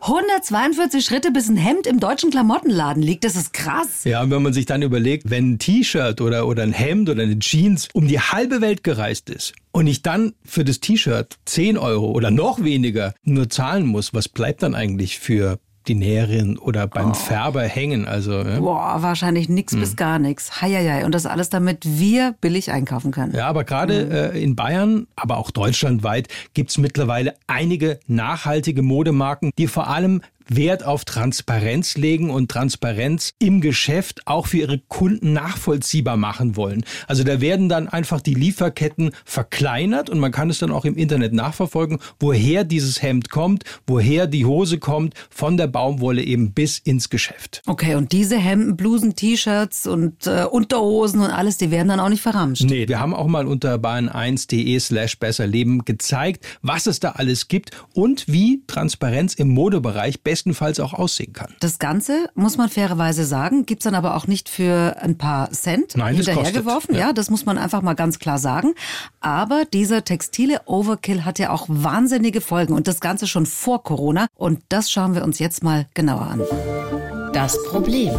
142 0.00 1.04
Schritte, 1.04 1.30
bis 1.30 1.48
ein 1.48 1.56
Hemd 1.56 1.86
im 1.86 2.00
deutschen 2.00 2.30
Klamottenladen 2.30 3.02
liegt. 3.02 3.24
Das 3.24 3.36
ist 3.36 3.52
krass. 3.52 4.04
Ja, 4.04 4.22
und 4.22 4.30
wenn 4.30 4.42
man 4.42 4.52
sich 4.52 4.66
dann 4.66 4.82
überlegt, 4.82 5.30
wenn 5.30 5.52
ein 5.52 5.58
T-Shirt 5.58 6.20
oder, 6.20 6.46
oder 6.46 6.62
ein 6.62 6.72
Hemd 6.72 7.08
oder 7.08 7.22
eine 7.22 7.38
Jeans 7.38 7.88
um 7.92 8.08
die 8.08 8.20
halbe 8.20 8.60
Welt 8.60 8.84
gereist 8.84 9.30
ist 9.30 9.52
und 9.72 9.86
ich 9.86 10.02
dann 10.02 10.34
für 10.44 10.64
das 10.64 10.80
T-Shirt 10.80 11.36
10 11.44 11.78
Euro 11.78 12.10
oder 12.10 12.30
noch 12.30 12.62
weniger 12.62 13.14
nur 13.22 13.48
zahlen 13.48 13.86
muss, 13.86 14.14
was 14.14 14.28
bleibt 14.28 14.62
dann 14.62 14.74
eigentlich 14.74 15.18
für 15.18 15.58
die 15.86 15.94
Näherin 15.94 16.58
oder 16.58 16.86
beim 16.86 17.10
oh. 17.10 17.14
Färber 17.14 17.62
hängen. 17.62 18.06
Also, 18.06 18.32
ja. 18.32 18.60
Boah, 18.60 19.02
wahrscheinlich 19.02 19.48
nichts 19.48 19.72
hm. 19.72 19.80
bis 19.80 19.96
gar 19.96 20.18
nichts. 20.18 20.60
Heieiei. 20.60 21.04
Und 21.04 21.14
das 21.14 21.26
alles, 21.26 21.50
damit 21.50 21.80
wir 21.84 22.34
billig 22.40 22.70
einkaufen 22.70 23.10
können. 23.10 23.34
Ja, 23.34 23.46
aber 23.48 23.64
gerade 23.64 24.06
mhm. 24.06 24.12
äh, 24.12 24.42
in 24.42 24.56
Bayern, 24.56 25.06
aber 25.16 25.36
auch 25.38 25.50
deutschlandweit, 25.50 26.28
gibt's 26.54 26.78
mittlerweile 26.78 27.34
einige 27.46 28.00
nachhaltige 28.06 28.82
Modemarken, 28.82 29.50
die 29.58 29.66
vor 29.66 29.88
allem 29.88 30.22
Wert 30.48 30.84
auf 30.84 31.04
Transparenz 31.04 31.96
legen 31.96 32.30
und 32.30 32.50
Transparenz 32.50 33.32
im 33.38 33.60
Geschäft 33.60 34.26
auch 34.26 34.46
für 34.46 34.58
ihre 34.58 34.78
Kunden 34.78 35.32
nachvollziehbar 35.32 36.16
machen 36.16 36.56
wollen. 36.56 36.84
Also 37.06 37.24
da 37.24 37.40
werden 37.40 37.68
dann 37.68 37.88
einfach 37.88 38.20
die 38.20 38.34
Lieferketten 38.34 39.12
verkleinert 39.24 40.10
und 40.10 40.18
man 40.18 40.32
kann 40.32 40.50
es 40.50 40.58
dann 40.58 40.70
auch 40.70 40.84
im 40.84 40.96
Internet 40.96 41.32
nachverfolgen, 41.32 41.98
woher 42.20 42.64
dieses 42.64 43.02
Hemd 43.02 43.30
kommt, 43.30 43.64
woher 43.86 44.26
die 44.26 44.44
Hose 44.44 44.78
kommt, 44.78 45.14
von 45.30 45.56
der 45.56 45.66
Baumwolle 45.66 46.22
eben 46.22 46.52
bis 46.52 46.78
ins 46.78 47.08
Geschäft. 47.08 47.62
Okay, 47.66 47.94
und 47.94 48.12
diese 48.12 48.36
Hemden, 48.36 48.76
Blusen, 48.76 49.16
T-Shirts 49.16 49.86
und 49.86 50.26
äh, 50.26 50.44
Unterhosen 50.44 51.20
und 51.20 51.30
alles, 51.30 51.56
die 51.56 51.70
werden 51.70 51.88
dann 51.88 52.00
auch 52.00 52.08
nicht 52.08 52.22
verramscht? 52.22 52.64
Nee, 52.64 52.88
wir 52.88 53.00
haben 53.00 53.14
auch 53.14 53.26
mal 53.26 53.46
unter 53.46 53.76
bahn1.de 53.76 54.78
slash 54.78 55.18
besserleben 55.18 55.84
gezeigt, 55.84 56.44
was 56.62 56.86
es 56.86 57.00
da 57.00 57.12
alles 57.12 57.48
gibt 57.48 57.70
und 57.94 58.26
wie 58.28 58.62
Transparenz 58.66 59.34
im 59.34 59.48
Modebereich 59.48 60.22
besser 60.22 60.33
bestenfalls 60.34 60.80
auch 60.80 60.94
aussehen 60.94 61.32
kann. 61.32 61.54
Das 61.60 61.78
Ganze, 61.78 62.28
muss 62.34 62.56
man 62.56 62.68
fairerweise 62.68 63.24
sagen, 63.24 63.66
gibt 63.66 63.82
es 63.82 63.84
dann 63.84 63.94
aber 63.94 64.16
auch 64.16 64.26
nicht 64.26 64.48
für 64.48 64.96
ein 65.00 65.16
paar 65.16 65.52
Cent 65.52 65.96
Nein, 65.96 66.16
hinterhergeworfen. 66.16 66.96
Ja. 66.96 67.00
ja, 67.02 67.12
das 67.12 67.30
muss 67.30 67.46
man 67.46 67.56
einfach 67.56 67.82
mal 67.82 67.94
ganz 67.94 68.18
klar 68.18 68.40
sagen. 68.40 68.74
Aber 69.20 69.64
dieser 69.64 70.02
textile 70.02 70.62
Overkill 70.66 71.24
hat 71.24 71.38
ja 71.38 71.50
auch 71.50 71.66
wahnsinnige 71.68 72.40
Folgen 72.40 72.74
und 72.74 72.88
das 72.88 73.00
Ganze 73.00 73.28
schon 73.28 73.46
vor 73.46 73.84
Corona. 73.84 74.26
Und 74.34 74.60
das 74.70 74.90
schauen 74.90 75.14
wir 75.14 75.22
uns 75.22 75.38
jetzt 75.38 75.62
mal 75.62 75.86
genauer 75.94 76.22
an. 76.22 76.42
Das 77.32 77.62
Problem. 77.66 78.10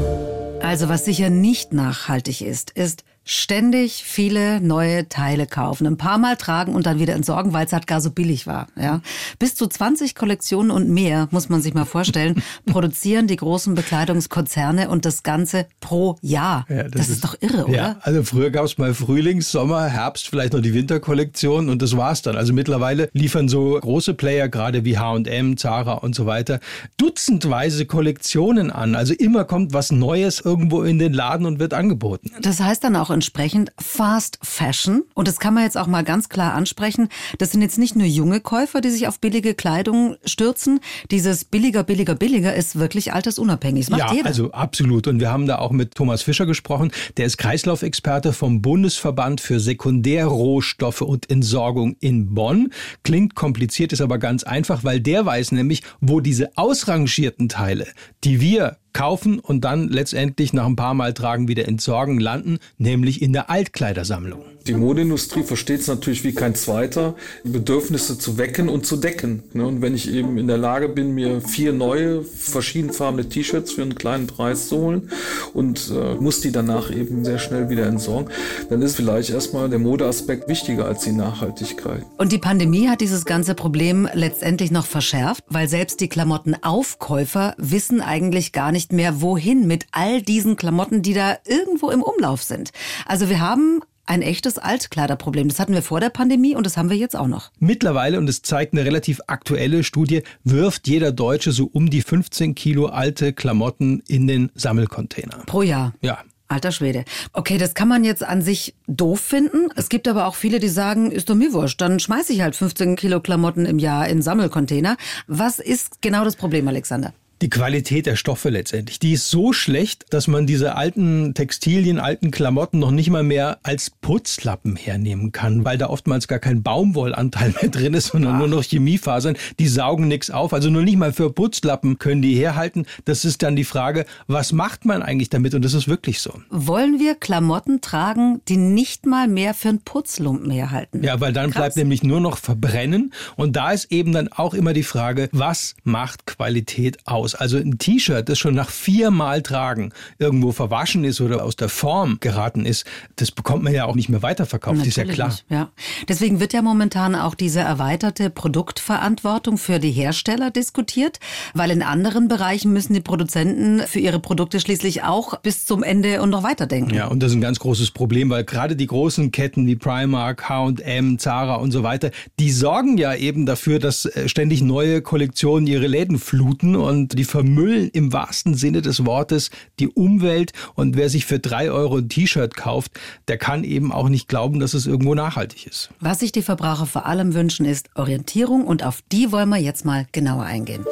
Also 0.61 0.87
was 0.87 1.03
sicher 1.03 1.29
nicht 1.29 1.73
nachhaltig 1.73 2.41
ist, 2.41 2.71
ist 2.71 3.03
ständig 3.27 4.03
viele 4.05 4.61
neue 4.61 5.09
Teile 5.09 5.47
kaufen, 5.47 5.87
ein 5.87 5.97
paar 5.97 6.19
Mal 6.19 6.37
tragen 6.37 6.75
und 6.75 6.85
dann 6.85 6.99
wieder 6.99 7.15
entsorgen, 7.15 7.53
weil 7.53 7.65
es 7.65 7.73
halt 7.73 7.87
gar 7.87 7.99
so 7.99 8.11
billig 8.11 8.45
war. 8.45 8.67
Ja. 8.79 9.01
Bis 9.39 9.55
zu 9.55 9.65
20 9.65 10.13
Kollektionen 10.13 10.69
und 10.69 10.89
mehr, 10.89 11.27
muss 11.31 11.49
man 11.49 11.61
sich 11.61 11.73
mal 11.73 11.85
vorstellen, 11.85 12.43
produzieren 12.67 13.25
die 13.25 13.35
großen 13.35 13.73
Bekleidungskonzerne 13.73 14.89
und 14.89 15.05
das 15.05 15.23
Ganze 15.23 15.65
pro 15.79 16.17
Jahr. 16.21 16.65
Ja, 16.69 16.83
das, 16.83 16.91
das 16.91 17.01
ist, 17.01 17.15
ist, 17.15 17.23
doch 17.23 17.35
irre, 17.41 17.65
oder? 17.65 17.75
Ja, 17.75 17.95
also 18.01 18.23
früher 18.23 18.51
gab 18.51 18.65
es 18.65 18.77
mal 18.77 18.93
Frühlings-, 18.93 19.51
Sommer-, 19.51 19.89
Herbst, 19.89 20.27
vielleicht 20.27 20.53
noch 20.53 20.61
die 20.61 20.75
Winterkollektion 20.75 21.69
und 21.69 21.81
das 21.81 21.97
war's 21.97 22.21
dann. 22.21 22.35
Also 22.35 22.53
mittlerweile 22.53 23.09
liefern 23.13 23.49
so 23.49 23.79
große 23.81 24.13
Player, 24.13 24.49
gerade 24.49 24.85
wie 24.85 24.99
H&M, 24.99 25.57
Zara 25.57 25.93
und 25.93 26.13
so 26.13 26.27
weiter, 26.27 26.59
dutzendweise 26.97 27.87
Kollektionen 27.87 28.69
an. 28.69 28.93
Also 28.93 29.15
immer 29.15 29.45
kommt 29.45 29.73
was 29.73 29.91
Neues 29.91 30.41
irgendwo 30.41 30.83
in 30.83 30.99
den 30.99 31.13
Laden 31.13 31.47
und 31.47 31.57
wird 31.57 31.73
angeboten. 31.73 32.31
Das 32.41 32.59
heißt 32.59 32.83
dann 32.83 32.95
auch 32.95 33.14
entsprechend 33.15 33.71
Fast 33.79 34.37
Fashion. 34.43 35.03
Und 35.15 35.27
das 35.27 35.39
kann 35.39 35.53
man 35.53 35.63
jetzt 35.63 35.77
auch 35.77 35.87
mal 35.87 36.03
ganz 36.03 36.29
klar 36.29 36.53
ansprechen. 36.53 37.09
Das 37.39 37.51
sind 37.51 37.61
jetzt 37.61 37.79
nicht 37.79 37.95
nur 37.95 38.05
junge 38.05 38.41
Käufer, 38.41 38.81
die 38.81 38.89
sich 38.89 39.07
auf 39.07 39.19
billige 39.19 39.55
Kleidung 39.55 40.17
stürzen. 40.25 40.81
Dieses 41.09 41.45
billiger, 41.45 41.83
billiger, 41.83 42.13
billiger 42.13 42.53
ist 42.53 42.77
wirklich 42.77 43.13
altersunabhängig. 43.13 43.87
Das 43.87 43.97
macht 43.97 44.11
ja, 44.11 44.13
jeder. 44.17 44.27
also 44.27 44.51
absolut. 44.51 45.07
Und 45.07 45.19
wir 45.19 45.31
haben 45.31 45.47
da 45.47 45.59
auch 45.59 45.71
mit 45.71 45.95
Thomas 45.95 46.21
Fischer 46.21 46.45
gesprochen. 46.45 46.91
Der 47.17 47.25
ist 47.25 47.37
Kreislaufexperte 47.37 48.33
vom 48.33 48.61
Bundesverband 48.61 49.41
für 49.41 49.59
Sekundärrohstoffe 49.59 51.01
und 51.01 51.29
Entsorgung 51.29 51.95
in 52.01 52.35
Bonn. 52.35 52.71
Klingt 53.03 53.33
kompliziert, 53.33 53.93
ist 53.93 54.01
aber 54.01 54.17
ganz 54.17 54.43
einfach, 54.43 54.83
weil 54.83 54.99
der 54.99 55.25
weiß 55.25 55.53
nämlich, 55.53 55.81
wo 56.01 56.19
diese 56.19 56.57
ausrangierten 56.57 57.49
Teile, 57.49 57.87
die 58.23 58.41
wir 58.41 58.77
kaufen 58.95 59.39
und 59.39 59.65
dann 59.65 59.89
letztendlich 59.89 60.53
nach 60.53 60.65
ein 60.65 60.77
paar 60.77 60.95
Mal 60.95 61.13
tragen 61.13 61.47
wieder 61.47 61.67
entsorgen 61.67 62.19
landen, 62.19 62.57
nämlich 62.77 63.21
in 63.21 63.33
der 63.33 63.49
Altkleidersammlung. 63.51 64.41
Die 64.67 64.73
Modeindustrie 64.73 65.43
versteht 65.43 65.81
es 65.81 65.87
natürlich 65.87 66.23
wie 66.23 66.33
kein 66.33 66.55
zweiter, 66.55 67.13
Bedürfnisse 67.43 68.17
zu 68.17 68.39
wecken 68.39 68.67
und 68.67 68.87
zu 68.87 68.97
decken. 68.97 69.43
Ne? 69.53 69.67
Und 69.67 69.83
wenn 69.83 69.93
ich 69.93 70.11
eben 70.11 70.39
in 70.39 70.47
der 70.47 70.57
Lage 70.57 70.89
bin, 70.89 71.13
mir 71.13 71.39
vier 71.41 71.71
neue, 71.71 72.23
verschiedenfarbene 72.23 73.29
T-Shirts 73.29 73.73
für 73.73 73.83
einen 73.83 73.93
kleinen 73.93 74.25
Preis 74.25 74.69
zu 74.69 74.77
holen 74.77 75.11
und 75.53 75.91
äh, 75.93 76.15
muss 76.15 76.41
die 76.41 76.51
danach 76.51 76.89
eben 76.89 77.23
sehr 77.23 77.37
schnell 77.37 77.69
wieder 77.69 77.85
entsorgen, 77.85 78.31
dann 78.69 78.81
ist 78.81 78.95
vielleicht 78.95 79.29
erstmal 79.29 79.69
der 79.69 79.77
Modeaspekt 79.77 80.49
wichtiger 80.49 80.85
als 80.85 81.03
die 81.03 81.11
Nachhaltigkeit. 81.11 82.03
Und 82.17 82.31
die 82.31 82.39
Pandemie 82.39 82.87
hat 82.87 83.01
dieses 83.01 83.25
ganze 83.25 83.53
Problem 83.53 84.09
letztendlich 84.13 84.71
noch 84.71 84.85
verschärft, 84.87 85.43
weil 85.47 85.67
selbst 85.67 85.99
die 85.99 86.07
Klamottenaufkäufer 86.07 87.53
wissen 87.59 88.01
eigentlich 88.01 88.51
gar 88.51 88.71
nicht 88.71 88.84
mehr, 88.93 89.21
wohin 89.21 89.67
mit 89.67 89.85
all 89.91 90.21
diesen 90.21 90.55
Klamotten, 90.55 91.01
die 91.01 91.13
da 91.13 91.37
irgendwo 91.45 91.89
im 91.89 92.01
Umlauf 92.01 92.43
sind. 92.43 92.71
Also 93.05 93.29
wir 93.29 93.39
haben 93.39 93.81
ein 94.05 94.21
echtes 94.21 94.57
Altkleiderproblem. 94.57 95.47
Das 95.47 95.59
hatten 95.59 95.73
wir 95.73 95.81
vor 95.81 95.99
der 95.99 96.09
Pandemie 96.09 96.55
und 96.55 96.65
das 96.65 96.77
haben 96.77 96.89
wir 96.89 96.97
jetzt 96.97 97.15
auch 97.15 97.27
noch. 97.27 97.51
Mittlerweile, 97.59 98.17
und 98.17 98.29
es 98.29 98.41
zeigt 98.41 98.73
eine 98.73 98.85
relativ 98.85 99.19
aktuelle 99.27 99.83
Studie, 99.83 100.21
wirft 100.43 100.87
jeder 100.87 101.11
Deutsche 101.11 101.51
so 101.51 101.69
um 101.71 101.89
die 101.89 102.01
15 102.01 102.55
Kilo 102.55 102.87
alte 102.87 103.33
Klamotten 103.33 104.03
in 104.07 104.27
den 104.27 104.51
Sammelcontainer. 104.55 105.43
Pro 105.45 105.61
Jahr? 105.63 105.93
Ja. 106.01 106.19
Alter 106.47 106.71
Schwede. 106.71 107.05
Okay, 107.33 107.57
das 107.57 107.73
kann 107.73 107.87
man 107.87 108.03
jetzt 108.03 108.23
an 108.23 108.43
sich 108.43 108.75
doof 108.85 109.19
finden. 109.19 109.69
Es 109.75 109.89
gibt 109.89 110.07
aber 110.07 110.27
auch 110.27 110.35
viele, 110.35 110.59
die 110.59 110.69
sagen, 110.69 111.09
ist 111.09 111.29
doch 111.29 111.35
mir 111.35 111.53
wurscht, 111.53 111.81
dann 111.81 111.99
schmeiße 111.99 112.33
ich 112.33 112.41
halt 112.41 112.55
15 112.55 112.95
Kilo 112.95 113.19
Klamotten 113.19 113.65
im 113.65 113.79
Jahr 113.79 114.07
in 114.07 114.21
Sammelcontainer. 114.21 114.95
Was 115.25 115.57
ist 115.57 116.03
genau 116.03 116.23
das 116.23 116.35
Problem, 116.35 116.67
Alexander? 116.67 117.13
Die 117.45 117.49
Qualität 117.51 118.07
der 118.07 118.15
Stoffe 118.15 118.49
letztendlich. 118.49 118.97
Die 118.97 119.13
ist 119.13 119.29
so 119.29 119.53
schlecht, 119.53 120.05
dass 120.09 120.27
man 120.27 120.47
diese 120.47 120.75
alten 120.75 121.35
Textilien, 121.35 121.99
alten 121.99 122.31
Klamotten 122.31 122.79
noch 122.79 122.89
nicht 122.89 123.11
mal 123.11 123.21
mehr 123.21 123.59
als 123.61 123.91
Putzlappen 123.91 124.75
hernehmen 124.75 125.31
kann, 125.31 125.63
weil 125.63 125.77
da 125.77 125.91
oftmals 125.91 126.27
gar 126.27 126.39
kein 126.39 126.63
Baumwollanteil 126.63 127.53
mehr 127.61 127.69
drin 127.69 127.93
ist, 127.93 128.07
sondern 128.07 128.33
Ach. 128.33 128.39
nur 128.39 128.47
noch 128.47 128.63
Chemiefasern. 128.63 129.37
Die 129.59 129.67
saugen 129.67 130.07
nichts 130.07 130.31
auf. 130.31 130.53
Also 130.53 130.71
nur 130.71 130.81
nicht 130.81 130.97
mal 130.97 131.13
für 131.13 131.31
Putzlappen 131.31 131.99
können 131.99 132.23
die 132.23 132.33
herhalten. 132.33 132.87
Das 133.05 133.23
ist 133.25 133.43
dann 133.43 133.55
die 133.55 133.63
Frage, 133.63 134.07
was 134.25 134.51
macht 134.51 134.85
man 134.85 135.03
eigentlich 135.03 135.29
damit? 135.29 135.53
Und 135.53 135.63
das 135.63 135.75
ist 135.75 135.87
wirklich 135.87 136.21
so. 136.21 136.33
Wollen 136.49 136.99
wir 136.99 137.13
Klamotten 137.13 137.79
tragen, 137.79 138.41
die 138.47 138.57
nicht 138.57 139.05
mal 139.05 139.27
mehr 139.27 139.53
für 139.53 139.69
einen 139.69 139.81
Putzlumpen 139.81 140.49
herhalten? 140.49 141.03
Ja, 141.03 141.21
weil 141.21 141.31
dann 141.31 141.51
Krass. 141.51 141.61
bleibt 141.61 141.75
nämlich 141.77 142.01
nur 142.01 142.21
noch 142.21 142.39
verbrennen. 142.39 143.13
Und 143.35 143.55
da 143.55 143.69
ist 143.69 143.91
eben 143.91 144.13
dann 144.13 144.29
auch 144.29 144.55
immer 144.55 144.73
die 144.73 144.81
Frage, 144.81 145.29
was 145.31 145.75
macht 145.83 146.25
Qualität 146.25 147.05
aus? 147.05 147.34
Also 147.39 147.57
ein 147.57 147.77
T-Shirt, 147.77 148.27
das 148.29 148.39
schon 148.39 148.55
nach 148.55 148.69
viermal 148.69 149.41
tragen 149.41 149.91
irgendwo 150.19 150.51
verwaschen 150.51 151.03
ist 151.03 151.21
oder 151.21 151.43
aus 151.43 151.55
der 151.55 151.69
Form 151.69 152.17
geraten 152.19 152.65
ist, 152.65 152.85
das 153.15 153.31
bekommt 153.31 153.63
man 153.63 153.73
ja 153.73 153.85
auch 153.85 153.95
nicht 153.95 154.09
mehr 154.09 154.21
weiterverkauft, 154.21 154.77
Natürlich 154.77 154.97
ist 154.97 155.07
ja 155.07 155.13
klar. 155.13 155.27
Nicht, 155.29 155.45
ja. 155.49 155.69
Deswegen 156.07 156.39
wird 156.39 156.53
ja 156.53 156.61
momentan 156.61 157.15
auch 157.15 157.35
diese 157.35 157.59
erweiterte 157.59 158.29
Produktverantwortung 158.29 159.57
für 159.57 159.79
die 159.79 159.91
Hersteller 159.91 160.51
diskutiert, 160.51 161.19
weil 161.53 161.71
in 161.71 161.81
anderen 161.81 162.27
Bereichen 162.27 162.73
müssen 162.73 162.93
die 162.93 163.01
Produzenten 163.01 163.81
für 163.87 163.99
ihre 163.99 164.19
Produkte 164.19 164.59
schließlich 164.59 165.03
auch 165.03 165.39
bis 165.39 165.65
zum 165.65 165.83
Ende 165.83 166.21
und 166.21 166.29
noch 166.29 166.43
weiterdenken. 166.43 166.93
Ja, 166.93 167.07
und 167.07 167.21
das 167.21 167.31
ist 167.31 167.37
ein 167.37 167.41
ganz 167.41 167.59
großes 167.59 167.91
Problem, 167.91 168.29
weil 168.29 168.43
gerade 168.43 168.75
die 168.75 168.87
großen 168.87 169.31
Ketten 169.31 169.67
wie 169.67 169.75
Primark, 169.75 170.49
H&M, 170.49 171.19
Zara 171.19 171.55
und 171.55 171.71
so 171.71 171.83
weiter, 171.83 172.11
die 172.39 172.51
sorgen 172.51 172.97
ja 172.97 173.13
eben 173.13 173.45
dafür, 173.45 173.79
dass 173.79 174.05
äh, 174.05 174.27
ständig 174.29 174.61
neue 174.61 175.01
Kollektionen 175.01 175.67
ihre 175.67 175.87
Läden 175.87 176.19
fluten 176.19 176.75
und 176.75 177.14
die 177.15 177.23
vermüllen 177.23 177.89
im 177.89 178.13
wahrsten 178.13 178.55
Sinne 178.55 178.81
des 178.81 179.05
Wortes 179.05 179.49
die 179.79 179.87
Umwelt. 179.87 180.51
Und 180.75 180.95
wer 180.95 181.09
sich 181.09 181.25
für 181.25 181.39
drei 181.39 181.71
Euro 181.71 181.97
ein 181.97 182.09
T-Shirt 182.09 182.55
kauft, 182.55 182.91
der 183.27 183.37
kann 183.37 183.63
eben 183.63 183.91
auch 183.91 184.09
nicht 184.09 184.27
glauben, 184.27 184.59
dass 184.59 184.73
es 184.73 184.85
irgendwo 184.85 185.15
nachhaltig 185.15 185.67
ist. 185.67 185.89
Was 185.99 186.19
sich 186.19 186.31
die 186.31 186.41
Verbraucher 186.41 186.85
vor 186.85 187.05
allem 187.05 187.33
wünschen, 187.33 187.65
ist 187.65 187.89
Orientierung 187.95 188.65
und 188.65 188.83
auf 188.83 189.01
die 189.11 189.31
wollen 189.31 189.49
wir 189.49 189.57
jetzt 189.57 189.85
mal 189.85 190.07
genauer 190.11 190.43
eingehen. 190.43 190.85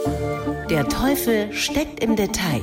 Der 0.70 0.88
Teufel 0.88 1.54
steckt 1.54 2.04
im 2.04 2.16
Detail. 2.16 2.62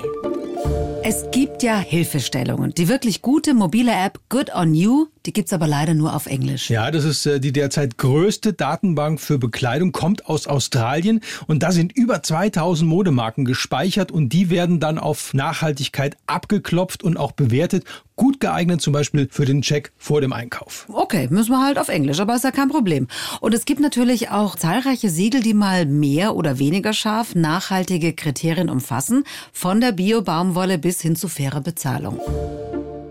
Es 1.02 1.30
gibt 1.30 1.62
ja 1.62 1.78
Hilfestellungen. 1.78 2.74
Die 2.74 2.86
wirklich 2.88 3.22
gute 3.22 3.54
mobile 3.54 3.90
App 3.90 4.20
Good 4.28 4.54
on 4.54 4.74
You, 4.74 5.06
die 5.24 5.32
gibt's 5.32 5.54
aber 5.54 5.66
leider 5.66 5.94
nur 5.94 6.14
auf 6.14 6.26
Englisch. 6.26 6.68
Ja, 6.68 6.90
das 6.90 7.04
ist 7.04 7.24
äh, 7.24 7.40
die 7.40 7.52
derzeit 7.52 7.96
größte 7.96 8.52
Datenbank 8.52 9.18
für 9.18 9.38
Bekleidung, 9.38 9.92
kommt 9.92 10.26
aus 10.26 10.46
Australien 10.46 11.20
und 11.46 11.62
da 11.62 11.72
sind 11.72 11.96
über 11.96 12.22
2000 12.22 12.88
Modemarken 12.88 13.46
gespeichert 13.46 14.12
und 14.12 14.34
die 14.34 14.50
werden 14.50 14.78
dann 14.78 14.98
auf 14.98 15.32
Nachhaltigkeit 15.32 16.18
abgeklopft 16.26 17.02
und 17.02 17.16
auch 17.16 17.32
bewertet. 17.32 17.84
Gut 18.20 18.38
geeignet 18.38 18.82
zum 18.82 18.92
Beispiel 18.92 19.28
für 19.30 19.46
den 19.46 19.62
Check 19.62 19.92
vor 19.96 20.20
dem 20.20 20.34
Einkauf. 20.34 20.86
Okay, 20.92 21.28
müssen 21.30 21.52
wir 21.52 21.64
halt 21.64 21.78
auf 21.78 21.88
Englisch, 21.88 22.20
aber 22.20 22.34
ist 22.34 22.44
ja 22.44 22.50
kein 22.50 22.68
Problem. 22.68 23.08
Und 23.40 23.54
es 23.54 23.64
gibt 23.64 23.80
natürlich 23.80 24.28
auch 24.28 24.56
zahlreiche 24.56 25.08
Siegel, 25.08 25.40
die 25.40 25.54
mal 25.54 25.86
mehr 25.86 26.36
oder 26.36 26.58
weniger 26.58 26.92
scharf 26.92 27.34
nachhaltige 27.34 28.12
Kriterien 28.12 28.68
umfassen, 28.68 29.24
von 29.54 29.80
der 29.80 29.92
Bio-Baumwolle 29.92 30.76
bis 30.76 31.00
hin 31.00 31.16
zu 31.16 31.28
fairer 31.28 31.62
Bezahlung. 31.62 32.20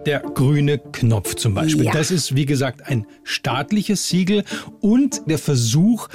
Der 0.05 0.19
grüne 0.19 0.77
Knopf 0.77 1.33
zum 1.33 1.55
Beispiel. 1.55 1.85
Ja. 1.85 1.91
Das 1.91 2.11
ist, 2.11 2.35
wie 2.35 2.45
gesagt, 2.45 2.85
ein 2.85 3.07
staatliches 3.23 4.09
Siegel 4.09 4.43
und 4.79 5.23
der 5.25 5.39
Versuch, 5.39 6.07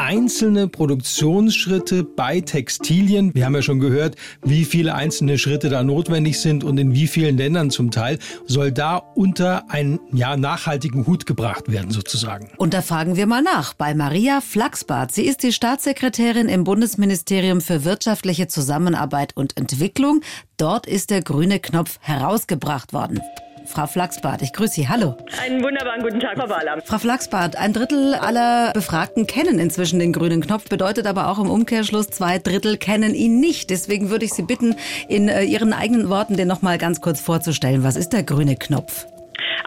einzelne 0.00 0.66
Produktionsschritte 0.66 2.04
bei 2.04 2.40
Textilien. 2.40 3.34
Wir 3.34 3.44
haben 3.44 3.54
ja 3.54 3.60
schon 3.60 3.80
gehört, 3.80 4.16
wie 4.42 4.64
viele 4.64 4.94
einzelne 4.94 5.36
Schritte 5.36 5.68
da 5.68 5.82
notwendig 5.82 6.40
sind 6.40 6.64
und 6.64 6.78
in 6.78 6.94
wie 6.94 7.06
vielen 7.06 7.36
Ländern 7.36 7.70
zum 7.70 7.90
Teil, 7.90 8.18
soll 8.46 8.72
da 8.72 8.96
unter 8.96 9.70
einen 9.70 10.00
ja, 10.12 10.38
nachhaltigen 10.38 11.06
Hut 11.06 11.26
gebracht 11.26 11.70
werden 11.70 11.90
sozusagen. 11.90 12.48
Und 12.56 12.72
da 12.72 12.80
fragen 12.80 13.16
wir 13.16 13.26
mal 13.26 13.42
nach 13.42 13.74
bei 13.74 13.94
Maria 13.94 14.40
Flachsbart. 14.40 15.12
Sie 15.12 15.26
ist 15.26 15.42
die 15.42 15.52
Staatssekretärin 15.52 16.48
im 16.48 16.64
Bundesministerium 16.64 17.60
für 17.60 17.84
wirtschaftliche 17.84 18.48
Zusammenarbeit 18.48 19.36
und 19.36 19.58
Entwicklung. 19.58 20.22
Dort 20.56 20.86
ist 20.86 21.10
der 21.10 21.20
grüne 21.20 21.60
Knopf 21.60 21.98
herausgebracht 22.00 22.94
worden. 22.94 23.20
Frau 23.70 23.86
Flachsbart, 23.86 24.42
ich 24.42 24.52
grüße 24.52 24.74
Sie. 24.74 24.88
Hallo. 24.88 25.16
Einen 25.40 25.62
wunderbaren 25.62 26.02
guten 26.02 26.18
Tag, 26.18 26.36
Frau 26.36 26.48
Wahler. 26.48 26.82
Frau 26.84 26.98
Flachsbart, 26.98 27.54
ein 27.54 27.72
Drittel 27.72 28.14
aller 28.14 28.72
Befragten 28.72 29.28
kennen 29.28 29.60
inzwischen 29.60 30.00
den 30.00 30.12
grünen 30.12 30.40
Knopf, 30.40 30.68
bedeutet 30.68 31.06
aber 31.06 31.28
auch 31.28 31.38
im 31.38 31.48
Umkehrschluss, 31.48 32.08
zwei 32.08 32.40
Drittel 32.40 32.78
kennen 32.78 33.14
ihn 33.14 33.38
nicht. 33.38 33.70
Deswegen 33.70 34.10
würde 34.10 34.24
ich 34.24 34.32
Sie 34.32 34.42
bitten, 34.42 34.74
in 35.06 35.28
äh, 35.28 35.44
Ihren 35.44 35.72
eigenen 35.72 36.08
Worten 36.08 36.36
den 36.36 36.48
noch 36.48 36.62
mal 36.62 36.78
ganz 36.78 37.00
kurz 37.00 37.20
vorzustellen. 37.20 37.84
Was 37.84 37.94
ist 37.94 38.12
der 38.12 38.24
grüne 38.24 38.56
Knopf? 38.56 39.06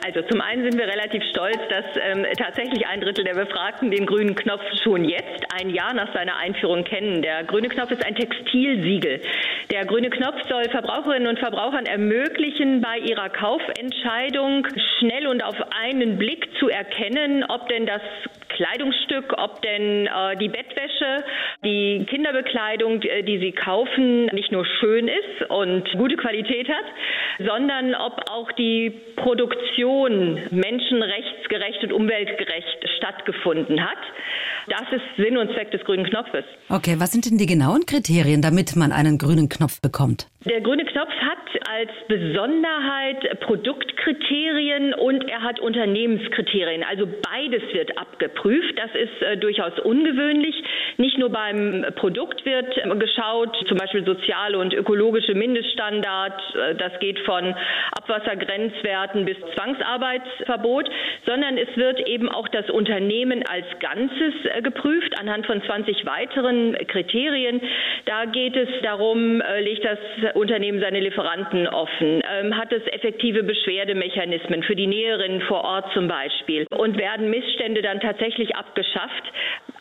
Also 0.05 0.21
zum 0.23 0.41
einen 0.41 0.63
sind 0.63 0.77
wir 0.77 0.87
relativ 0.87 1.23
stolz, 1.29 1.57
dass 1.69 1.85
ähm, 2.01 2.25
tatsächlich 2.37 2.85
ein 2.87 3.01
Drittel 3.01 3.23
der 3.23 3.35
Befragten 3.35 3.91
den 3.91 4.05
grünen 4.05 4.35
Knopf 4.35 4.63
schon 4.83 5.05
jetzt, 5.05 5.45
ein 5.59 5.69
Jahr 5.69 5.93
nach 5.93 6.13
seiner 6.13 6.37
Einführung, 6.37 6.83
kennen. 6.83 7.21
Der 7.21 7.43
grüne 7.43 7.69
Knopf 7.69 7.91
ist 7.91 8.05
ein 8.05 8.15
Textilsiegel. 8.15 9.21
Der 9.71 9.85
grüne 9.85 10.09
Knopf 10.09 10.41
soll 10.49 10.63
Verbraucherinnen 10.69 11.27
und 11.27 11.39
Verbrauchern 11.39 11.85
ermöglichen, 11.85 12.81
bei 12.81 12.97
ihrer 12.97 13.29
Kaufentscheidung 13.29 14.67
schnell 14.99 15.27
und 15.27 15.43
auf 15.43 15.55
einen 15.83 16.17
Blick 16.17 16.47
zu 16.59 16.69
erkennen, 16.69 17.43
ob 17.47 17.67
denn 17.69 17.85
das 17.85 18.01
Kleidungsstück, 18.49 19.33
ob 19.37 19.61
denn 19.61 20.07
äh, 20.07 20.37
die 20.37 20.49
Bettwäsche, 20.49 21.23
die 21.63 22.05
Kinderbekleidung, 22.07 23.01
äh, 23.01 23.23
die 23.23 23.39
sie 23.39 23.51
kaufen, 23.51 24.27
nicht 24.27 24.51
nur 24.51 24.65
schön 24.79 25.07
ist 25.07 25.49
und 25.49 25.91
gute 25.93 26.15
Qualität 26.15 26.69
hat, 26.69 26.85
sondern 27.39 27.95
ob 27.95 28.29
auch 28.29 28.51
die 28.53 28.91
Produktion 29.15 30.39
menschenrechtsgerecht 30.51 31.83
und 31.83 31.93
umweltgerecht 31.93 32.89
stattgefunden 32.97 33.81
hat. 33.83 33.97
Das 34.67 34.83
ist 34.91 35.03
Sinn 35.17 35.37
und 35.37 35.51
Zweck 35.53 35.71
des 35.71 35.83
grünen 35.83 36.05
Knopfes. 36.05 36.45
Okay, 36.69 36.95
was 36.97 37.11
sind 37.11 37.29
denn 37.29 37.37
die 37.37 37.45
genauen 37.45 37.85
Kriterien, 37.85 38.41
damit 38.41 38.75
man 38.75 38.91
einen 38.91 39.17
grünen 39.17 39.49
Knopf 39.49 39.81
bekommt? 39.81 40.27
Der 40.45 40.61
grüne 40.61 40.85
Knopf 40.85 41.09
hat 41.09 41.42
als 41.73 41.89
Besonderheit 42.07 43.39
Produktkriterien 43.39 44.93
und 44.93 45.27
er 45.27 45.41
hat 45.41 45.59
Unternehmenskriterien. 45.59 46.83
Also 46.83 47.07
beides 47.07 47.63
wird 47.73 47.97
abgeprüft. 47.97 48.77
Das 48.77 48.91
ist 48.93 49.21
äh, 49.21 49.37
durchaus 49.37 49.79
ungewöhnlich. 49.79 50.55
Nicht 50.97 51.17
nur 51.17 51.29
beim 51.29 51.85
Produkt 51.95 52.45
wird 52.45 52.75
geschaut, 52.99 53.55
zum 53.67 53.77
Beispiel 53.77 54.05
soziale 54.05 54.59
und 54.59 54.73
ökologische 54.73 55.33
Mindeststandards. 55.33 56.43
Äh, 56.53 56.75
das 56.75 56.99
geht 56.99 57.17
von 57.19 57.55
Abwassergrenzwerten 57.93 59.25
bis 59.25 59.37
Zwangsarbeitsverbot, 59.55 60.89
sondern 61.25 61.57
es 61.57 61.75
wird 61.75 62.07
eben 62.07 62.29
auch 62.29 62.47
das 62.49 62.69
Unternehmen 62.69 63.43
als 63.47 63.65
Ganzes 63.79 64.33
äh, 64.45 64.61
geprüft 64.61 65.19
anhand 65.19 65.47
von 65.47 65.63
20 65.63 66.05
weiteren 66.05 66.77
Kriterien. 66.87 67.61
Da 68.05 68.25
geht 68.25 68.55
es 68.55 68.69
darum, 68.83 69.41
äh, 69.41 69.61
legt 69.61 69.83
das 69.83 69.97
Unternehmen 70.35 70.79
seine 70.79 70.99
Lieferanten 70.99 71.62
offen, 71.67 72.21
ähm, 72.29 72.57
hat 72.57 72.71
es 72.71 72.81
effektive 72.91 73.43
Beschwerdemechanismen 73.43 74.63
für 74.63 74.75
die 74.75 74.87
Näherinnen 74.87 75.41
vor 75.41 75.63
Ort 75.63 75.85
zum 75.93 76.07
Beispiel 76.07 76.65
und 76.75 76.97
werden 76.97 77.29
Missstände 77.29 77.81
dann 77.81 77.99
tatsächlich 77.99 78.55
abgeschafft. 78.55 79.23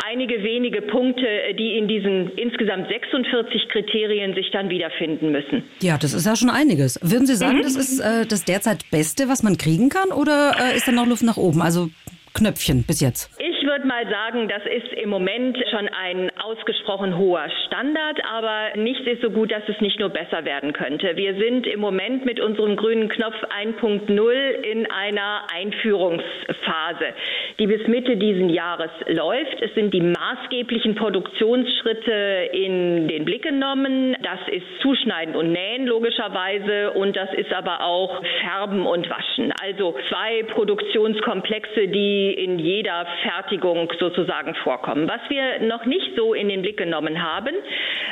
Einige 0.04 0.42
wenige 0.42 0.82
Punkte, 0.82 1.26
die 1.58 1.76
in 1.76 1.88
diesen 1.88 2.30
insgesamt 2.36 2.88
46 2.88 3.68
Kriterien 3.68 4.34
sich 4.34 4.50
dann 4.50 4.68
wiederfinden 4.70 5.30
müssen. 5.32 5.64
Ja, 5.80 5.98
das 5.98 6.14
ist 6.14 6.26
ja 6.26 6.36
schon 6.36 6.50
einiges. 6.50 6.98
Würden 7.02 7.26
Sie 7.26 7.34
sagen, 7.36 7.58
mhm. 7.58 7.62
das 7.62 7.76
ist 7.76 8.00
äh, 8.00 8.26
das 8.26 8.44
derzeit 8.44 8.90
Beste, 8.90 9.28
was 9.28 9.42
man 9.42 9.56
kriegen 9.56 9.88
kann, 9.88 10.10
oder 10.10 10.54
äh, 10.58 10.76
ist 10.76 10.88
da 10.88 10.92
noch 10.92 11.06
Luft 11.06 11.22
nach 11.22 11.36
oben? 11.36 11.62
Also 11.62 11.88
Knöpfchen 12.34 12.84
bis 12.84 13.00
jetzt. 13.00 13.30
Ich 13.38 13.51
würde 13.64 13.86
mal 13.86 14.08
sagen, 14.08 14.48
das 14.48 14.62
ist 14.64 14.92
im 14.94 15.08
Moment 15.08 15.56
schon 15.70 15.88
ein 15.88 16.30
ausgesprochen 16.42 17.16
hoher 17.16 17.48
Standard, 17.66 18.20
aber 18.24 18.76
nichts 18.76 19.06
ist 19.06 19.22
so 19.22 19.30
gut, 19.30 19.52
dass 19.52 19.62
es 19.68 19.80
nicht 19.80 20.00
nur 20.00 20.08
besser 20.08 20.44
werden 20.44 20.72
könnte. 20.72 21.16
Wir 21.16 21.34
sind 21.34 21.66
im 21.66 21.80
Moment 21.80 22.24
mit 22.24 22.40
unserem 22.40 22.76
grünen 22.76 23.08
Knopf 23.08 23.36
1.0 23.44 24.32
in 24.62 24.90
einer 24.90 25.42
Einführungsphase, 25.54 27.14
die 27.58 27.66
bis 27.66 27.86
Mitte 27.86 28.16
diesen 28.16 28.48
Jahres 28.48 28.90
läuft. 29.06 29.60
Es 29.60 29.72
sind 29.74 29.94
die 29.94 30.00
maßgeblichen 30.00 30.94
Produktionsschritte 30.94 32.50
in 32.52 33.06
den 33.08 33.24
Blick 33.24 33.42
genommen. 33.42 34.16
Das 34.22 34.40
ist 34.50 34.66
Zuschneiden 34.80 35.36
und 35.36 35.52
Nähen 35.52 35.86
logischerweise 35.86 36.92
und 36.92 37.16
das 37.16 37.32
ist 37.34 37.52
aber 37.52 37.84
auch 37.84 38.22
Färben 38.40 38.86
und 38.86 39.08
Waschen. 39.08 39.52
Also 39.62 39.94
zwei 40.08 40.42
Produktionskomplexe, 40.44 41.88
die 41.88 42.32
in 42.32 42.58
jeder 42.58 43.06
Fertigung 43.22 43.51
sozusagen 43.98 44.54
vorkommen. 44.56 45.08
Was 45.08 45.20
wir 45.28 45.66
noch 45.66 45.84
nicht 45.86 46.12
so 46.16 46.34
in 46.34 46.48
den 46.48 46.62
Blick 46.62 46.76
genommen 46.76 47.22
haben, 47.22 47.54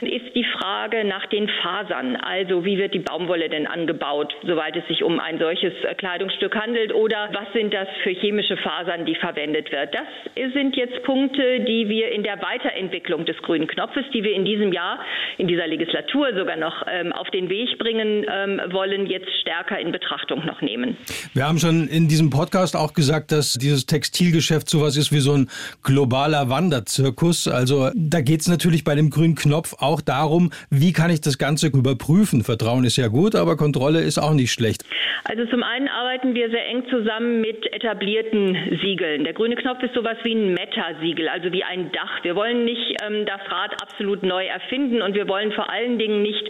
ist 0.02 0.34
die 0.34 0.44
Frage 0.44 1.04
nach 1.04 1.26
den 1.26 1.48
Fasern. 1.62 2.16
Also 2.16 2.64
wie 2.64 2.78
wird 2.78 2.94
die 2.94 3.00
Baumwolle 3.00 3.48
denn 3.48 3.66
angebaut, 3.66 4.34
soweit 4.46 4.76
es 4.76 4.86
sich 4.88 5.02
um 5.02 5.20
ein 5.20 5.38
solches 5.38 5.72
Kleidungsstück 5.98 6.54
handelt 6.56 6.94
oder 6.94 7.28
was 7.32 7.52
sind 7.52 7.72
das 7.74 7.88
für 8.02 8.10
chemische 8.10 8.56
Fasern, 8.56 9.04
die 9.04 9.14
verwendet 9.14 9.70
wird. 9.72 9.94
Das 9.94 10.52
sind 10.54 10.76
jetzt 10.76 11.02
Punkte, 11.04 11.60
die 11.60 11.88
wir 11.88 12.10
in 12.12 12.22
der 12.22 12.40
Weiterentwicklung 12.42 13.24
des 13.24 13.36
grünen 13.38 13.66
Knopfes, 13.66 14.04
die 14.12 14.24
wir 14.24 14.32
in 14.32 14.44
diesem 14.44 14.72
Jahr, 14.72 15.00
in 15.38 15.48
dieser 15.48 15.66
Legislatur 15.66 16.34
sogar 16.36 16.56
noch 16.56 16.86
ähm, 16.90 17.12
auf 17.12 17.30
den 17.30 17.48
Weg 17.48 17.78
bringen 17.78 18.24
ähm, 18.30 18.60
wollen, 18.70 19.06
jetzt 19.06 19.30
stärker 19.40 19.78
in 19.78 19.92
Betrachtung 19.92 20.44
noch 20.46 20.60
nehmen. 20.60 20.96
Wir 21.34 21.46
haben 21.46 21.58
schon 21.58 21.88
in 21.88 22.08
diesem 22.08 22.30
Podcast 22.30 22.76
auch 22.76 22.92
gesagt, 22.94 23.32
dass 23.32 23.54
dieses 23.54 23.86
Textilgeschäft 23.86 24.68
sowas 24.68 24.96
ist 24.96 25.12
wie 25.12 25.20
so 25.20 25.29
so 25.30 25.36
ein 25.36 25.48
globaler 25.82 26.48
Wanderzirkus. 26.50 27.46
Also 27.46 27.90
da 27.94 28.20
geht 28.20 28.40
es 28.40 28.48
natürlich 28.48 28.84
bei 28.84 28.94
dem 28.94 29.10
grünen 29.10 29.34
Knopf 29.34 29.74
auch 29.78 30.00
darum, 30.00 30.50
wie 30.70 30.92
kann 30.92 31.10
ich 31.10 31.20
das 31.20 31.38
Ganze 31.38 31.68
überprüfen. 31.68 32.42
Vertrauen 32.42 32.84
ist 32.84 32.96
ja 32.96 33.08
gut, 33.08 33.34
aber 33.34 33.56
Kontrolle 33.56 34.00
ist 34.00 34.18
auch 34.18 34.34
nicht 34.34 34.52
schlecht. 34.52 34.84
Also 35.24 35.44
zum 35.46 35.62
einen 35.62 35.88
arbeiten 35.88 36.34
wir 36.34 36.50
sehr 36.50 36.66
eng 36.66 36.82
zusammen 36.90 37.40
mit 37.40 37.72
etablierten 37.72 38.78
Siegeln. 38.82 39.24
Der 39.24 39.34
grüne 39.34 39.54
Knopf 39.54 39.82
ist 39.82 39.94
sowas 39.94 40.16
wie 40.24 40.34
ein 40.34 40.54
Meta-Siegel, 40.54 41.28
also 41.28 41.52
wie 41.52 41.62
ein 41.62 41.92
Dach. 41.92 42.24
Wir 42.24 42.34
wollen 42.34 42.64
nicht 42.64 42.96
ähm, 43.02 43.26
das 43.26 43.40
Rad 43.50 43.80
absolut 43.82 44.22
neu 44.22 44.46
erfinden 44.46 45.02
und 45.02 45.14
wir 45.14 45.28
wollen 45.28 45.52
vor 45.52 45.70
allen 45.70 45.98
Dingen 45.98 46.22
nicht 46.22 46.42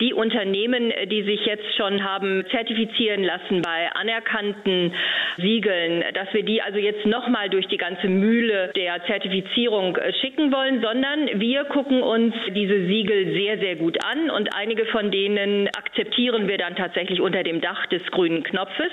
die 0.00 0.12
Unternehmen, 0.12 0.92
die 1.10 1.22
sich 1.24 1.40
jetzt 1.46 1.74
schon 1.76 2.04
haben 2.04 2.44
zertifizieren 2.50 3.24
lassen 3.24 3.62
bei 3.62 3.90
anerkannten 3.94 4.92
Siegeln, 5.38 6.04
dass 6.14 6.32
wir 6.32 6.44
die 6.44 6.62
also 6.62 6.78
jetzt 6.78 7.06
nochmal 7.06 7.48
durch 7.48 7.66
die 7.66 7.76
ganze 7.76 8.08
Mühle 8.28 8.70
der 8.76 9.04
Zertifizierung 9.06 9.96
äh, 9.96 10.12
schicken 10.20 10.52
wollen, 10.52 10.82
sondern 10.82 11.40
wir 11.40 11.64
gucken 11.64 12.02
uns 12.02 12.34
diese 12.54 12.86
Siegel 12.86 13.32
sehr, 13.32 13.58
sehr 13.58 13.76
gut 13.76 13.96
an 14.04 14.30
und 14.30 14.54
einige 14.54 14.84
von 14.86 15.10
denen 15.10 15.68
akzeptieren 15.68 16.46
wir 16.48 16.58
dann 16.58 16.76
tatsächlich 16.76 17.20
unter 17.20 17.42
dem 17.42 17.60
Dach 17.60 17.86
des 17.86 18.02
grünen 18.10 18.42
Knopfes. 18.42 18.92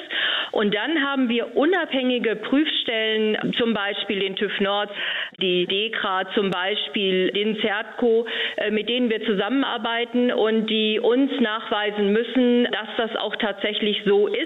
Und 0.52 0.74
dann 0.74 1.04
haben 1.04 1.28
wir 1.28 1.56
unabhängige 1.56 2.38
Prüfstellen, 2.38 3.54
zum 3.58 3.74
Beispiel 3.74 4.20
den 4.20 4.36
TÜV 4.36 4.60
Nord, 4.62 4.90
die 5.42 5.66
DEKRA, 5.66 6.34
zum 6.34 6.50
Beispiel 6.50 7.32
den 7.32 7.58
CERTCO, 7.58 8.26
äh, 8.58 8.72
mit 8.72 8.88
denen 8.88 9.10
wir 9.10 9.26
zusammenarbeiten 9.26 10.32
und 10.32 10.70
die 10.70 11.00
uns 11.00 11.32
nachweisen 11.42 12.14
müssen, 12.14 12.64
dass 12.72 12.88
das 12.98 13.16
auch 13.18 13.36
tatsächlich 13.36 14.02
so 14.06 14.28
ist, 14.28 14.38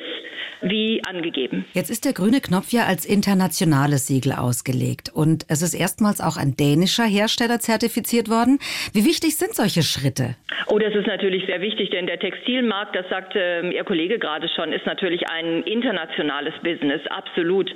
wie 0.61 1.01
angegeben. 1.05 1.65
Jetzt 1.73 1.89
ist 1.89 2.05
der 2.05 2.13
grüne 2.13 2.41
Knopf 2.41 2.71
ja 2.71 2.85
als 2.85 3.05
internationales 3.05 4.07
Siegel 4.07 4.33
ausgelegt 4.33 4.78
und 5.13 5.45
es 5.49 5.61
ist 5.61 5.73
erstmals 5.73 6.21
auch 6.21 6.37
ein 6.37 6.55
dänischer 6.55 7.03
Hersteller 7.03 7.59
zertifiziert 7.59 8.29
worden. 8.29 8.59
Wie 8.93 9.05
wichtig 9.05 9.35
sind 9.37 9.53
solche 9.53 9.83
Schritte? 9.83 10.35
Oh, 10.67 10.77
das 10.77 10.93
ist 10.93 11.07
natürlich 11.07 11.45
sehr 11.45 11.61
wichtig, 11.61 11.89
denn 11.89 12.05
der 12.05 12.19
Textilmarkt, 12.19 12.95
das 12.95 13.07
sagte 13.09 13.39
ähm, 13.39 13.71
Ihr 13.71 13.83
Kollege 13.83 14.19
gerade 14.19 14.47
schon, 14.49 14.71
ist 14.71 14.85
natürlich 14.85 15.27
ein 15.29 15.63
internationales 15.63 16.53
Business, 16.63 17.01
absolut. 17.07 17.69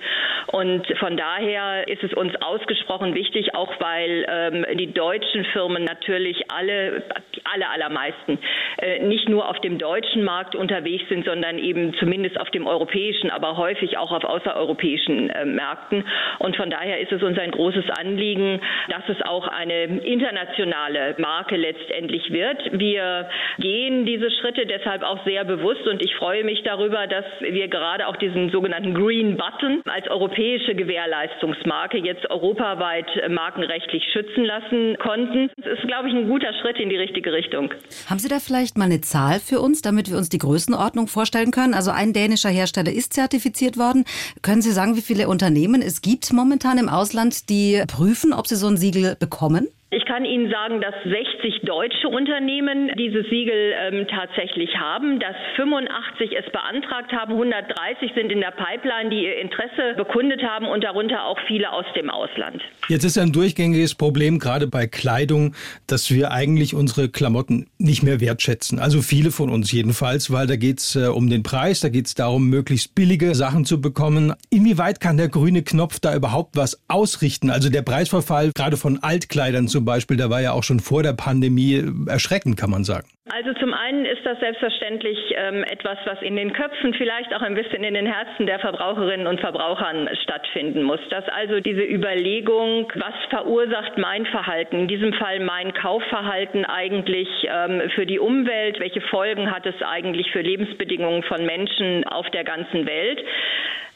Und 0.48 0.86
von 1.00 1.18
daher 1.18 1.88
ist 1.88 2.04
es 2.04 2.14
uns 2.14 2.34
ausgesprochen 2.42 3.16
wichtig, 3.16 3.56
auch 3.56 3.72
weil 3.80 4.26
ähm, 4.30 4.66
die 4.78 4.94
deutschen 4.94 5.46
Firmen 5.46 5.84
natürlich 5.84 6.52
alle, 6.52 7.04
alle 7.52 7.70
allermeisten, 7.70 8.38
äh, 8.78 9.00
nicht 9.00 9.28
nur 9.28 9.50
auf 9.50 9.60
dem 9.62 9.78
deutschen 9.78 10.24
Markt 10.24 10.56
unterwegs 10.56 11.04
sind, 11.10 11.26
sondern 11.26 11.58
eben 11.58 11.94
zumindest 11.96 12.40
auf 12.40 12.50
dem 12.52 12.68
europäischen, 12.68 13.30
aber 13.30 13.58
häufig 13.58 13.98
auch 13.98 14.12
auf 14.12 14.24
außereuropäischen 14.24 15.30
äh, 15.30 15.46
Märkten. 15.46 16.06
Und 16.40 16.56
von 16.56 16.70
daher 16.70 16.93
ist 17.00 17.12
es 17.12 17.24
uns 17.24 17.38
ein 17.38 17.52
großes 17.52 17.86
Anliegen, 18.00 18.60
dass 18.90 19.04
es 19.08 19.22
auch 19.26 19.48
eine 19.48 19.84
internationale 19.84 21.16
Marke 21.18 21.56
letztendlich 21.56 22.32
wird. 22.32 22.60
Wir 22.72 23.30
gehen 23.60 24.06
diese 24.06 24.30
Schritte 24.32 24.66
deshalb 24.66 25.04
auch 25.04 25.24
sehr 25.26 25.46
bewusst 25.46 25.86
und 25.88 26.04
ich 26.04 26.16
freue 26.16 26.44
mich 26.44 26.64
darüber, 26.64 27.08
dass 27.08 27.26
wir 27.40 27.68
gerade 27.68 28.08
auch 28.08 28.18
diesen 28.18 28.50
sogenannten 28.50 28.94
Green 28.94 29.38
Button 29.38 29.82
als 29.86 30.08
europäische 30.10 30.76
Gewährleistungsmarke 30.76 31.98
jetzt 31.98 32.30
europaweit 32.30 33.08
markenrechtlich 33.30 34.04
schützen 34.12 34.46
lassen 34.46 34.98
konnten. 34.98 35.50
Das 35.58 35.80
ist, 35.80 35.88
glaube 35.88 36.10
ich, 36.10 36.16
ein 36.16 36.28
guter 36.28 36.54
Schritt 36.62 36.80
in 36.80 36.90
die 36.90 36.98
richtige 36.98 37.32
Richtung. 37.34 37.74
Haben 38.10 38.20
Sie 38.20 38.30
da 38.30 38.40
vielleicht 38.40 38.78
mal 38.78 38.86
eine 38.86 39.02
Zahl 39.02 39.40
für 39.40 39.60
uns, 39.60 39.82
damit 39.82 40.10
wir 40.10 40.18
uns 40.18 40.30
die 40.30 40.38
Größenordnung 40.38 41.08
vorstellen 41.08 41.52
können? 41.52 41.74
Also 41.74 41.92
ein 41.92 42.14
dänischer 42.14 42.50
Hersteller 42.50 42.92
ist 42.92 43.14
zertifiziert 43.14 43.78
worden. 43.78 44.06
Können 44.42 44.62
Sie 44.62 44.72
sagen, 44.72 44.96
wie 44.96 45.02
viele 45.02 45.28
Unternehmen 45.28 45.82
es 45.82 46.02
gibt 46.02 46.32
momentan 46.34 46.78
im 46.78 46.83
Ausland, 46.90 47.50
die 47.50 47.84
prüfen, 47.88 48.34
ob 48.34 48.48
sie 48.48 48.56
so 48.56 48.68
ein 48.68 48.78
Siegel 48.78 49.16
bekommen? 49.16 49.68
Ich 49.96 50.06
kann 50.06 50.26
Ihnen 50.26 50.50
sagen, 50.50 50.82
dass 50.82 50.96
60 51.04 51.62
deutsche 51.66 52.08
Unternehmen 52.08 52.90
dieses 52.98 53.30
Siegel 53.30 53.76
ähm, 53.78 54.08
tatsächlich 54.08 54.76
haben, 54.76 55.20
dass 55.20 55.36
85 55.56 56.32
es 56.36 56.52
beantragt 56.52 57.12
haben, 57.12 57.34
130 57.34 58.12
sind 58.16 58.32
in 58.32 58.40
der 58.40 58.50
Pipeline, 58.58 59.12
die 59.12 59.26
ihr 59.26 59.38
Interesse 59.38 59.94
bekundet 59.96 60.42
haben 60.42 60.66
und 60.66 60.84
darunter 60.84 61.26
auch 61.26 61.38
viele 61.46 61.72
aus 61.72 61.86
dem 61.96 62.10
Ausland. 62.10 62.64
Jetzt 62.90 63.04
ist 63.04 63.20
ein 63.20 63.32
durchgängiges 63.32 63.94
Problem, 63.94 64.40
gerade 64.40 64.66
bei 64.66 64.88
Kleidung, 64.88 65.54
dass 65.86 66.10
wir 66.10 66.32
eigentlich 66.32 66.74
unsere 66.74 67.10
Klamotten 67.10 67.68
nicht 67.78 68.02
mehr 68.02 68.20
wertschätzen. 68.20 68.80
Also 68.80 69.04
viele 69.04 69.30
von 69.30 69.52
uns 69.52 69.72
jedenfalls, 69.72 70.32
weil 70.32 70.48
da 70.48 70.56
geht 70.56 70.80
es 70.80 70.96
äh, 70.96 71.06
um 71.06 71.30
den 71.30 71.44
Preis, 71.44 71.82
da 71.82 71.90
geht 71.90 72.08
es 72.08 72.16
darum, 72.16 72.50
möglichst 72.50 72.96
billige 72.96 73.36
Sachen 73.36 73.64
zu 73.64 73.80
bekommen. 73.80 74.34
Inwieweit 74.50 75.00
kann 75.00 75.18
der 75.18 75.30
grüne 75.30 75.62
Knopf 75.62 76.00
da 76.00 76.16
überhaupt 76.16 76.58
was 76.58 76.82
ausrichten? 76.88 77.52
Also 77.52 77.70
der 77.70 77.84
Preisverfall 77.84 78.50
gerade 78.56 78.78
von 78.78 78.98
Altkleidern 79.04 79.68
zum 79.68 79.83
Beispiel, 79.86 80.18
der 80.18 80.30
war 80.30 80.42
ja 80.42 80.52
auch 80.52 80.64
schon 80.64 80.80
vor 80.80 81.04
der 81.04 81.14
Pandemie 81.14 81.84
erschreckend, 82.08 82.58
kann 82.58 82.70
man 82.70 82.84
sagen. 82.84 83.08
Also 83.36 83.52
zum 83.54 83.74
einen 83.74 84.06
ist 84.06 84.24
das 84.26 84.40
selbstverständlich 84.40 85.18
ähm, 85.36 85.64
etwas, 85.64 85.98
was 86.06 86.22
in 86.22 86.36
den 86.36 86.54
Köpfen, 86.54 86.94
vielleicht 86.94 87.34
auch 87.34 87.42
ein 87.42 87.56
bisschen 87.56 87.84
in 87.84 87.96
den 87.96 88.06
Herzen 88.06 88.46
der 88.46 88.60
Verbraucherinnen 88.60 89.26
und 89.26 89.40
Verbrauchern 89.40 90.08
stattfinden 90.22 90.84
muss. 90.84 91.00
Dass 91.10 91.28
also 91.30 91.60
diese 91.60 91.82
Überlegung, 91.82 92.92
was 92.94 93.16
verursacht 93.32 93.98
mein 93.98 94.28
Verhalten, 94.28 94.82
in 94.82 94.88
diesem 94.88 95.14
Fall 95.14 95.40
mein 95.40 95.74
Kaufverhalten 95.74 96.66
eigentlich 96.66 97.28
ähm, 97.50 97.90
für 97.96 98.06
die 98.06 98.20
Umwelt, 98.20 98.80
welche 98.80 99.02
Folgen 99.02 99.50
hat 99.50 99.66
es 99.66 99.82
eigentlich 99.82 100.32
für 100.32 100.42
Lebensbedingungen 100.42 101.24
von 101.24 101.44
Menschen 101.44 102.04
auf 102.04 102.30
der 102.30 102.44
ganzen 102.44 102.86
Welt, 102.86 103.20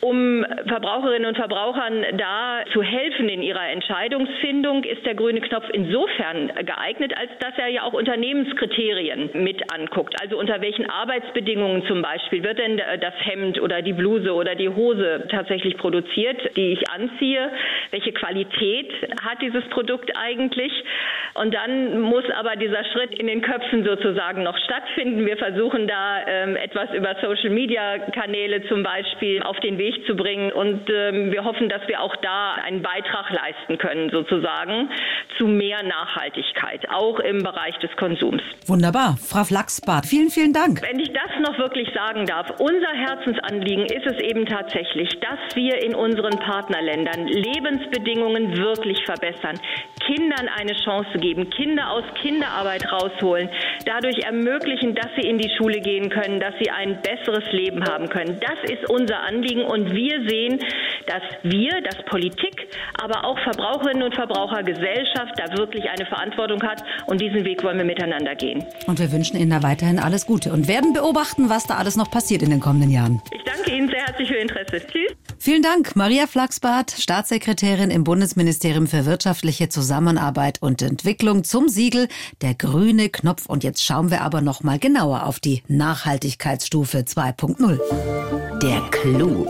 um 0.01 0.45
Verbraucherinnen 0.67 1.27
und 1.27 1.37
Verbrauchern 1.37 2.05
da 2.17 2.63
zu 2.71 2.83
helfen 2.83 3.29
in 3.29 3.41
ihrer 3.41 3.67
Entscheidungsfindung, 3.69 4.83
ist 4.83 5.03
der 5.05 5.15
grüne 5.15 5.41
Knopf 5.41 5.65
insofern 5.73 6.51
geeignet, 6.65 7.17
als 7.17 7.31
dass 7.39 7.57
er 7.57 7.67
ja 7.69 7.81
auch 7.81 7.93
Unternehmenskriterien 7.93 9.26
mit 9.33 9.73
anguckt. 9.73 10.15
Also 10.21 10.37
unter 10.37 10.61
welchen 10.61 10.89
Arbeitsbedingungen 10.89 11.85
zum 11.87 12.01
Beispiel 12.01 12.43
wird 12.43 12.59
denn 12.59 12.77
das 12.77 13.13
Hemd 13.19 13.59
oder 13.61 13.81
die 13.81 13.93
Bluse 13.93 14.33
oder 14.33 14.55
die 14.55 14.69
Hose 14.69 15.27
tatsächlich 15.29 15.77
produziert, 15.77 16.55
die 16.55 16.73
ich 16.73 16.89
anziehe? 16.89 17.51
Welche 17.91 18.11
Qualität 18.13 18.91
hat 19.21 19.41
dieses 19.41 19.63
Produkt 19.69 20.11
eigentlich? 20.15 20.71
Und 21.37 21.53
dann 21.53 22.01
muss 22.01 22.23
aber 22.35 22.55
dieser 22.55 22.83
Schritt 22.85 23.13
in 23.19 23.27
den 23.27 23.41
Köpfen 23.41 23.85
sozusagen 23.85 24.41
noch 24.41 24.57
stattfinden. 24.57 25.23
Wir 25.25 25.37
versuchen 25.37 25.87
da 25.87 26.25
ähm, 26.25 26.55
etwas 26.55 26.89
über 26.95 27.15
Social-Media-Kanäle 27.21 28.67
zum 28.67 28.81
Beispiel 28.81 29.43
auf 29.43 29.59
den 29.59 29.77
Weg 29.77 29.93
zu 30.07 30.15
bringen. 30.15 30.51
Und 30.51 30.89
ähm, 30.89 31.31
wir 31.31 31.43
hoffen, 31.43 31.69
dass 31.69 31.87
wir 31.87 32.01
auch 32.01 32.15
da 32.17 32.55
einen 32.65 32.81
Beitrag 32.81 33.29
leisten 33.29 33.77
können, 33.77 34.09
sozusagen, 34.09 34.89
zu 35.37 35.45
mehr 35.45 35.83
Nachhaltigkeit, 35.83 36.89
auch 36.89 37.19
im 37.19 37.43
Bereich 37.43 37.77
des 37.79 37.95
Konsums. 37.97 38.41
Wunderbar. 38.65 39.17
Frau 39.21 39.43
Flachsbart, 39.43 40.07
vielen, 40.07 40.29
vielen 40.29 40.53
Dank. 40.53 40.81
Wenn 40.81 40.99
ich 40.99 41.13
das 41.13 41.29
noch 41.47 41.59
wirklich 41.59 41.93
sagen 41.93 42.25
darf, 42.25 42.49
unser 42.59 42.93
Herzensanliegen 42.93 43.85
ist 43.85 44.07
es 44.07 44.19
eben 44.23 44.47
tatsächlich, 44.47 45.09
dass 45.19 45.55
wir 45.55 45.83
in 45.83 45.93
unseren 45.93 46.39
Partnerländern 46.39 47.27
Lebensbedingungen 47.27 48.57
wirklich 48.57 49.05
verbessern, 49.05 49.59
Kindern 50.03 50.49
eine 50.57 50.73
Chance 50.83 51.19
geben, 51.19 51.26
Kinder 51.35 51.91
aus 51.91 52.03
Kinderarbeit 52.21 52.91
rausholen, 52.91 53.49
dadurch 53.85 54.19
ermöglichen, 54.19 54.95
dass 54.95 55.07
sie 55.15 55.27
in 55.27 55.37
die 55.37 55.49
Schule 55.57 55.79
gehen 55.79 56.09
können, 56.09 56.39
dass 56.39 56.53
sie 56.59 56.69
ein 56.69 57.01
besseres 57.01 57.51
Leben 57.51 57.83
haben 57.83 58.09
können. 58.09 58.39
Das 58.39 58.69
ist 58.69 58.89
unser 58.89 59.21
Anliegen 59.21 59.63
und 59.63 59.93
wir 59.93 60.27
sehen, 60.27 60.59
dass 61.05 61.21
wir, 61.43 61.81
dass 61.81 62.03
Politik, 62.05 62.67
aber 63.01 63.25
auch 63.25 63.37
Verbraucherinnen 63.39 64.03
und 64.03 64.15
Verbraucher, 64.15 64.63
Gesellschaft 64.63 65.33
da 65.37 65.57
wirklich 65.57 65.89
eine 65.89 66.05
Verantwortung 66.05 66.61
hat 66.63 66.83
und 67.07 67.21
diesen 67.21 67.45
Weg 67.45 67.63
wollen 67.63 67.77
wir 67.77 67.85
miteinander 67.85 68.35
gehen. 68.35 68.63
Und 68.87 68.99
wir 68.99 69.11
wünschen 69.11 69.37
Ihnen 69.37 69.51
da 69.51 69.63
weiterhin 69.63 69.99
alles 69.99 70.25
Gute 70.25 70.51
und 70.51 70.67
werden 70.67 70.93
beobachten, 70.93 71.49
was 71.49 71.65
da 71.65 71.75
alles 71.75 71.95
noch 71.95 72.11
passiert 72.11 72.41
in 72.41 72.49
den 72.49 72.59
kommenden 72.59 72.91
Jahren. 72.91 73.21
Ich 73.31 73.43
danke 73.43 73.71
Ihnen 73.71 73.89
sehr 73.89 74.01
herzlich 74.05 74.27
für 74.27 74.35
Ihr 74.35 74.41
Interesse. 74.41 74.81
Tschüss. 74.87 75.26
Vielen 75.47 75.63
Dank, 75.63 75.95
Maria 75.95 76.27
Flachsbart, 76.27 76.91
Staatssekretärin 76.91 77.89
im 77.89 78.03
Bundesministerium 78.03 78.85
für 78.85 79.05
wirtschaftliche 79.05 79.69
Zusammenarbeit 79.69 80.61
und 80.61 80.81
Entwicklung 80.81 81.45
zum 81.45 81.69
Siegel 81.69 82.09
der 82.41 82.53
grüne 82.53 83.07
Knopf. 83.07 83.45
Und 83.45 83.63
jetzt 83.63 83.81
schauen 83.81 84.11
wir 84.11 84.23
aber 84.23 84.41
noch 84.41 84.63
mal 84.63 84.77
genauer 84.77 85.25
auf 85.25 85.39
die 85.39 85.63
Nachhaltigkeitsstufe 85.69 86.97
2.0. 86.97 88.59
Der 88.59 88.81
Clou. 88.91 89.47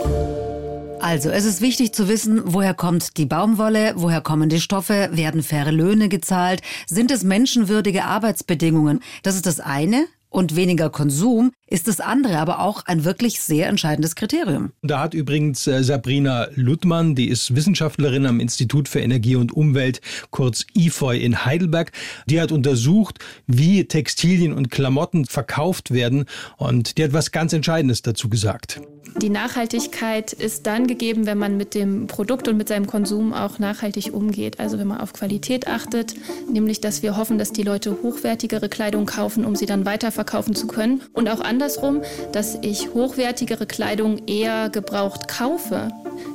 Also, 0.99 1.31
es 1.31 1.45
ist 1.45 1.61
wichtig 1.61 1.93
zu 1.93 2.07
wissen, 2.07 2.43
woher 2.45 2.75
kommt 2.75 3.17
die 3.17 3.25
Baumwolle, 3.25 3.93
woher 3.95 4.21
kommen 4.21 4.49
die 4.49 4.61
Stoffe, 4.61 5.09
werden 5.13 5.41
faire 5.41 5.71
Löhne 5.71 6.09
gezahlt, 6.09 6.61
sind 6.85 7.09
es 7.09 7.23
menschenwürdige 7.23 8.03
Arbeitsbedingungen. 8.03 8.99
Das 9.23 9.33
ist 9.33 9.47
das 9.47 9.59
eine 9.59 10.05
und 10.29 10.55
weniger 10.55 10.89
Konsum 10.89 11.51
ist 11.67 11.87
das 11.87 11.99
andere 11.99 12.37
aber 12.37 12.59
auch 12.59 12.85
ein 12.85 13.03
wirklich 13.03 13.41
sehr 13.41 13.67
entscheidendes 13.67 14.15
Kriterium. 14.15 14.71
Da 14.81 14.99
hat 14.99 15.13
übrigens 15.13 15.67
äh, 15.67 15.83
Sabrina 15.83 16.47
Luttmann, 16.55 17.15
die 17.15 17.27
ist 17.27 17.55
Wissenschaftlerin 17.55 18.25
am 18.25 18.39
Institut 18.39 18.87
für 18.87 18.99
Energie 18.99 19.35
und 19.35 19.51
Umwelt, 19.51 20.01
kurz 20.31 20.65
IFOI 20.73 21.17
in 21.17 21.45
Heidelberg, 21.45 21.91
die 22.25 22.39
hat 22.39 22.51
untersucht, 22.51 23.19
wie 23.47 23.85
Textilien 23.85 24.53
und 24.53 24.71
Klamotten 24.71 25.25
verkauft 25.25 25.91
werden 25.91 26.25
und 26.57 26.97
die 26.97 27.03
hat 27.03 27.13
was 27.13 27.31
ganz 27.31 27.53
Entscheidendes 27.53 28.01
dazu 28.01 28.29
gesagt. 28.29 28.81
Die 29.15 29.29
Nachhaltigkeit 29.29 30.33
ist 30.33 30.67
dann 30.67 30.85
gegeben, 30.85 31.25
wenn 31.25 31.37
man 31.37 31.57
mit 31.57 31.73
dem 31.73 32.07
Produkt 32.07 32.47
und 32.47 32.57
mit 32.57 32.67
seinem 32.67 32.85
Konsum 32.85 33.33
auch 33.33 33.57
nachhaltig 33.57 34.13
umgeht. 34.13 34.59
Also 34.59 34.77
wenn 34.77 34.87
man 34.87 34.99
auf 34.99 35.13
Qualität 35.13 35.67
achtet, 35.67 36.13
nämlich 36.51 36.81
dass 36.81 37.01
wir 37.01 37.17
hoffen, 37.17 37.37
dass 37.37 37.51
die 37.51 37.63
Leute 37.63 37.97
hochwertigere 38.03 38.69
Kleidung 38.69 39.05
kaufen, 39.05 39.45
um 39.45 39.55
sie 39.55 39.65
dann 39.65 39.85
weiterverkaufen 39.85 40.55
zu 40.55 40.67
können. 40.67 41.01
Und 41.13 41.29
auch 41.29 41.39
andersrum, 41.39 42.01
dass 42.31 42.57
ich 42.61 42.93
hochwertigere 42.93 43.65
Kleidung 43.65 44.27
eher 44.27 44.69
gebraucht 44.69 45.27
kaufe, 45.27 45.89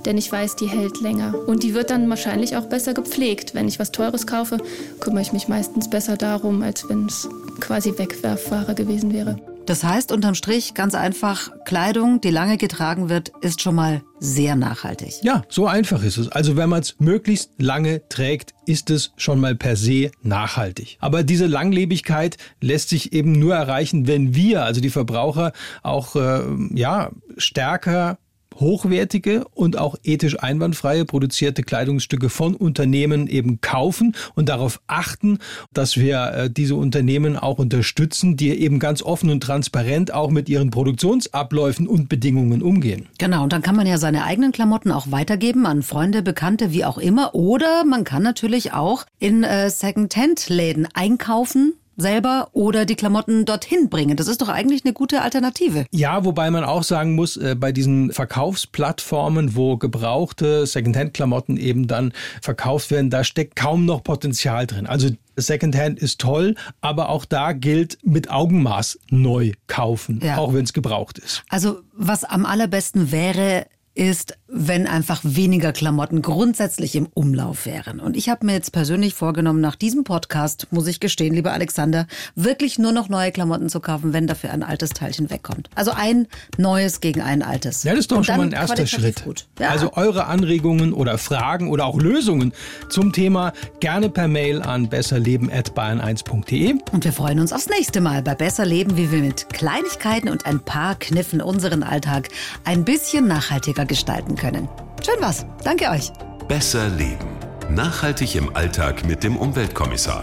denn 0.04 0.18
ich 0.18 0.30
weiß, 0.30 0.56
die 0.56 0.68
hält 0.68 1.00
länger. 1.00 1.34
Und 1.46 1.62
die 1.62 1.74
wird 1.74 1.90
dann 1.90 2.08
wahrscheinlich 2.10 2.56
auch 2.56 2.66
besser 2.66 2.94
gepflegt. 2.94 3.54
Wenn 3.54 3.68
ich 3.68 3.78
was 3.78 3.92
Teures 3.92 4.26
kaufe, 4.26 4.58
kümmere 5.00 5.22
ich 5.22 5.32
mich 5.32 5.48
meistens 5.48 5.88
besser 5.88 6.16
darum, 6.16 6.62
als 6.62 6.88
wenn 6.88 7.06
es 7.06 7.28
quasi 7.60 7.96
Wegwerfware 7.96 8.74
gewesen 8.74 9.12
wäre. 9.12 9.36
Das 9.66 9.84
heißt 9.84 10.10
unterm 10.10 10.34
Strich 10.34 10.74
ganz 10.74 10.94
einfach, 10.94 11.50
Kleidung, 11.64 12.20
die 12.20 12.30
lange 12.30 12.56
getragen 12.56 13.08
wird, 13.08 13.32
ist 13.42 13.62
schon 13.62 13.76
mal 13.76 14.02
sehr 14.18 14.56
nachhaltig. 14.56 15.14
Ja, 15.22 15.42
so 15.48 15.66
einfach 15.68 16.02
ist 16.02 16.18
es. 16.18 16.28
Also 16.28 16.56
wenn 16.56 16.68
man 16.68 16.80
es 16.80 16.96
möglichst 16.98 17.50
lange 17.58 18.08
trägt, 18.08 18.54
ist 18.66 18.90
es 18.90 19.12
schon 19.16 19.38
mal 19.38 19.54
per 19.54 19.76
se 19.76 20.10
nachhaltig. 20.22 20.96
Aber 21.00 21.22
diese 21.22 21.46
Langlebigkeit 21.46 22.38
lässt 22.60 22.88
sich 22.88 23.12
eben 23.12 23.32
nur 23.32 23.54
erreichen, 23.54 24.08
wenn 24.08 24.34
wir, 24.34 24.64
also 24.64 24.80
die 24.80 24.90
Verbraucher, 24.90 25.52
auch 25.82 26.16
äh, 26.16 26.42
ja 26.74 27.10
stärker 27.36 28.18
hochwertige 28.60 29.44
und 29.54 29.78
auch 29.78 29.96
ethisch 30.02 30.42
einwandfreie 30.42 31.04
produzierte 31.04 31.62
Kleidungsstücke 31.62 32.28
von 32.28 32.54
Unternehmen 32.54 33.26
eben 33.26 33.60
kaufen 33.60 34.14
und 34.34 34.48
darauf 34.48 34.80
achten, 34.86 35.38
dass 35.72 35.96
wir 35.96 36.32
äh, 36.32 36.50
diese 36.50 36.74
Unternehmen 36.74 37.36
auch 37.36 37.58
unterstützen, 37.58 38.36
die 38.36 38.50
eben 38.50 38.78
ganz 38.78 39.02
offen 39.02 39.30
und 39.30 39.42
transparent 39.42 40.12
auch 40.12 40.30
mit 40.30 40.48
ihren 40.48 40.70
Produktionsabläufen 40.70 41.86
und 41.86 42.08
Bedingungen 42.08 42.62
umgehen. 42.62 43.08
Genau, 43.18 43.42
und 43.42 43.52
dann 43.52 43.62
kann 43.62 43.76
man 43.76 43.86
ja 43.86 43.98
seine 43.98 44.24
eigenen 44.24 44.52
Klamotten 44.52 44.90
auch 44.90 45.10
weitergeben 45.10 45.66
an 45.66 45.82
Freunde, 45.82 46.22
Bekannte, 46.22 46.72
wie 46.72 46.84
auch 46.84 46.98
immer. 46.98 47.34
Oder 47.34 47.84
man 47.84 48.04
kann 48.04 48.22
natürlich 48.22 48.72
auch 48.72 49.04
in 49.18 49.44
äh, 49.44 49.70
Second-Hand-Läden 49.70 50.88
einkaufen 50.94 51.74
selber 51.96 52.48
oder 52.52 52.84
die 52.84 52.94
Klamotten 52.94 53.44
dorthin 53.44 53.88
bringen. 53.88 54.16
Das 54.16 54.28
ist 54.28 54.40
doch 54.40 54.48
eigentlich 54.48 54.84
eine 54.84 54.92
gute 54.92 55.22
Alternative. 55.22 55.86
Ja, 55.90 56.24
wobei 56.24 56.50
man 56.50 56.64
auch 56.64 56.82
sagen 56.82 57.14
muss, 57.14 57.36
äh, 57.36 57.54
bei 57.58 57.72
diesen 57.72 58.12
Verkaufsplattformen, 58.12 59.56
wo 59.56 59.76
gebrauchte 59.76 60.66
Secondhand-Klamotten 60.66 61.56
eben 61.56 61.86
dann 61.86 62.12
verkauft 62.40 62.90
werden, 62.90 63.10
da 63.10 63.24
steckt 63.24 63.56
kaum 63.56 63.84
noch 63.84 64.02
Potenzial 64.02 64.66
drin. 64.66 64.86
Also 64.86 65.10
Secondhand 65.36 65.98
ist 65.98 66.20
toll, 66.20 66.54
aber 66.80 67.08
auch 67.08 67.24
da 67.24 67.52
gilt 67.52 67.98
mit 68.02 68.30
Augenmaß 68.30 68.98
neu 69.10 69.52
kaufen, 69.66 70.20
ja. 70.22 70.36
auch 70.36 70.52
wenn 70.52 70.64
es 70.64 70.72
gebraucht 70.72 71.18
ist. 71.18 71.42
Also 71.48 71.80
was 71.92 72.24
am 72.24 72.44
allerbesten 72.44 73.12
wäre, 73.12 73.66
ist, 73.94 74.38
wenn 74.48 74.86
einfach 74.86 75.20
weniger 75.22 75.72
Klamotten 75.72 76.22
grundsätzlich 76.22 76.94
im 76.96 77.08
Umlauf 77.14 77.66
wären. 77.66 78.00
Und 78.00 78.16
ich 78.16 78.28
habe 78.28 78.46
mir 78.46 78.52
jetzt 78.52 78.72
persönlich 78.72 79.14
vorgenommen, 79.14 79.60
nach 79.60 79.76
diesem 79.76 80.04
Podcast, 80.04 80.68
muss 80.70 80.86
ich 80.86 81.00
gestehen, 81.00 81.34
lieber 81.34 81.52
Alexander, 81.52 82.06
wirklich 82.34 82.78
nur 82.78 82.92
noch 82.92 83.08
neue 83.08 83.32
Klamotten 83.32 83.68
zu 83.68 83.80
kaufen, 83.80 84.12
wenn 84.12 84.26
dafür 84.26 84.50
ein 84.50 84.62
altes 84.62 84.90
Teilchen 84.90 85.30
wegkommt. 85.30 85.68
Also 85.74 85.92
ein 85.92 86.26
neues 86.56 87.00
gegen 87.00 87.20
ein 87.20 87.42
altes. 87.42 87.82
Ja, 87.82 87.92
das 87.92 88.00
ist 88.00 88.12
doch 88.12 88.18
Und 88.18 88.24
schon 88.24 88.36
mal 88.36 88.46
ein 88.46 88.52
erster 88.52 88.86
Schritt. 88.86 89.24
Ja. 89.58 89.70
Also 89.70 89.92
eure 89.94 90.26
Anregungen 90.26 90.92
oder 90.92 91.18
Fragen 91.18 91.68
oder 91.68 91.86
auch 91.86 92.00
Lösungen 92.00 92.52
zum 92.88 93.12
Thema 93.12 93.52
gerne 93.80 94.08
per 94.10 94.28
Mail 94.28 94.62
an 94.62 94.88
besserleben.bayern1.de. 94.88 96.74
Und 96.92 97.04
wir 97.04 97.12
freuen 97.12 97.40
uns 97.40 97.52
aufs 97.52 97.68
nächste 97.68 98.00
Mal 98.00 98.22
bei 98.22 98.34
Besser 98.34 98.64
Leben, 98.64 98.96
wie 98.96 99.10
wir 99.10 99.20
mit 99.20 99.50
Kleinigkeiten 99.50 100.28
und 100.28 100.46
ein 100.46 100.60
paar 100.60 100.94
Kniffen 100.98 101.40
unseren 101.40 101.82
Alltag 101.82 102.28
ein 102.64 102.84
bisschen 102.84 103.26
nachhaltiger 103.26 103.81
nachhaltiger 103.82 103.86
gestalten 103.86 104.36
können. 104.36 104.68
Schön 105.04 105.16
was. 105.20 105.44
Danke 105.64 105.90
euch. 105.90 106.12
Besser 106.48 106.88
leben. 106.88 107.26
Nachhaltig 107.70 108.36
im 108.36 108.54
Alltag 108.54 109.04
mit 109.06 109.24
dem 109.24 109.36
Umweltkommissar. 109.36 110.22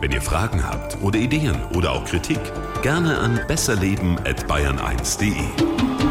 Wenn 0.00 0.12
ihr 0.12 0.22
Fragen 0.22 0.62
habt 0.62 0.96
oder 1.02 1.18
Ideen 1.18 1.56
oder 1.74 1.90
auch 1.92 2.04
Kritik, 2.04 2.38
gerne 2.82 3.18
an 3.18 3.40
besserleben@bayern1.de. 3.48 6.07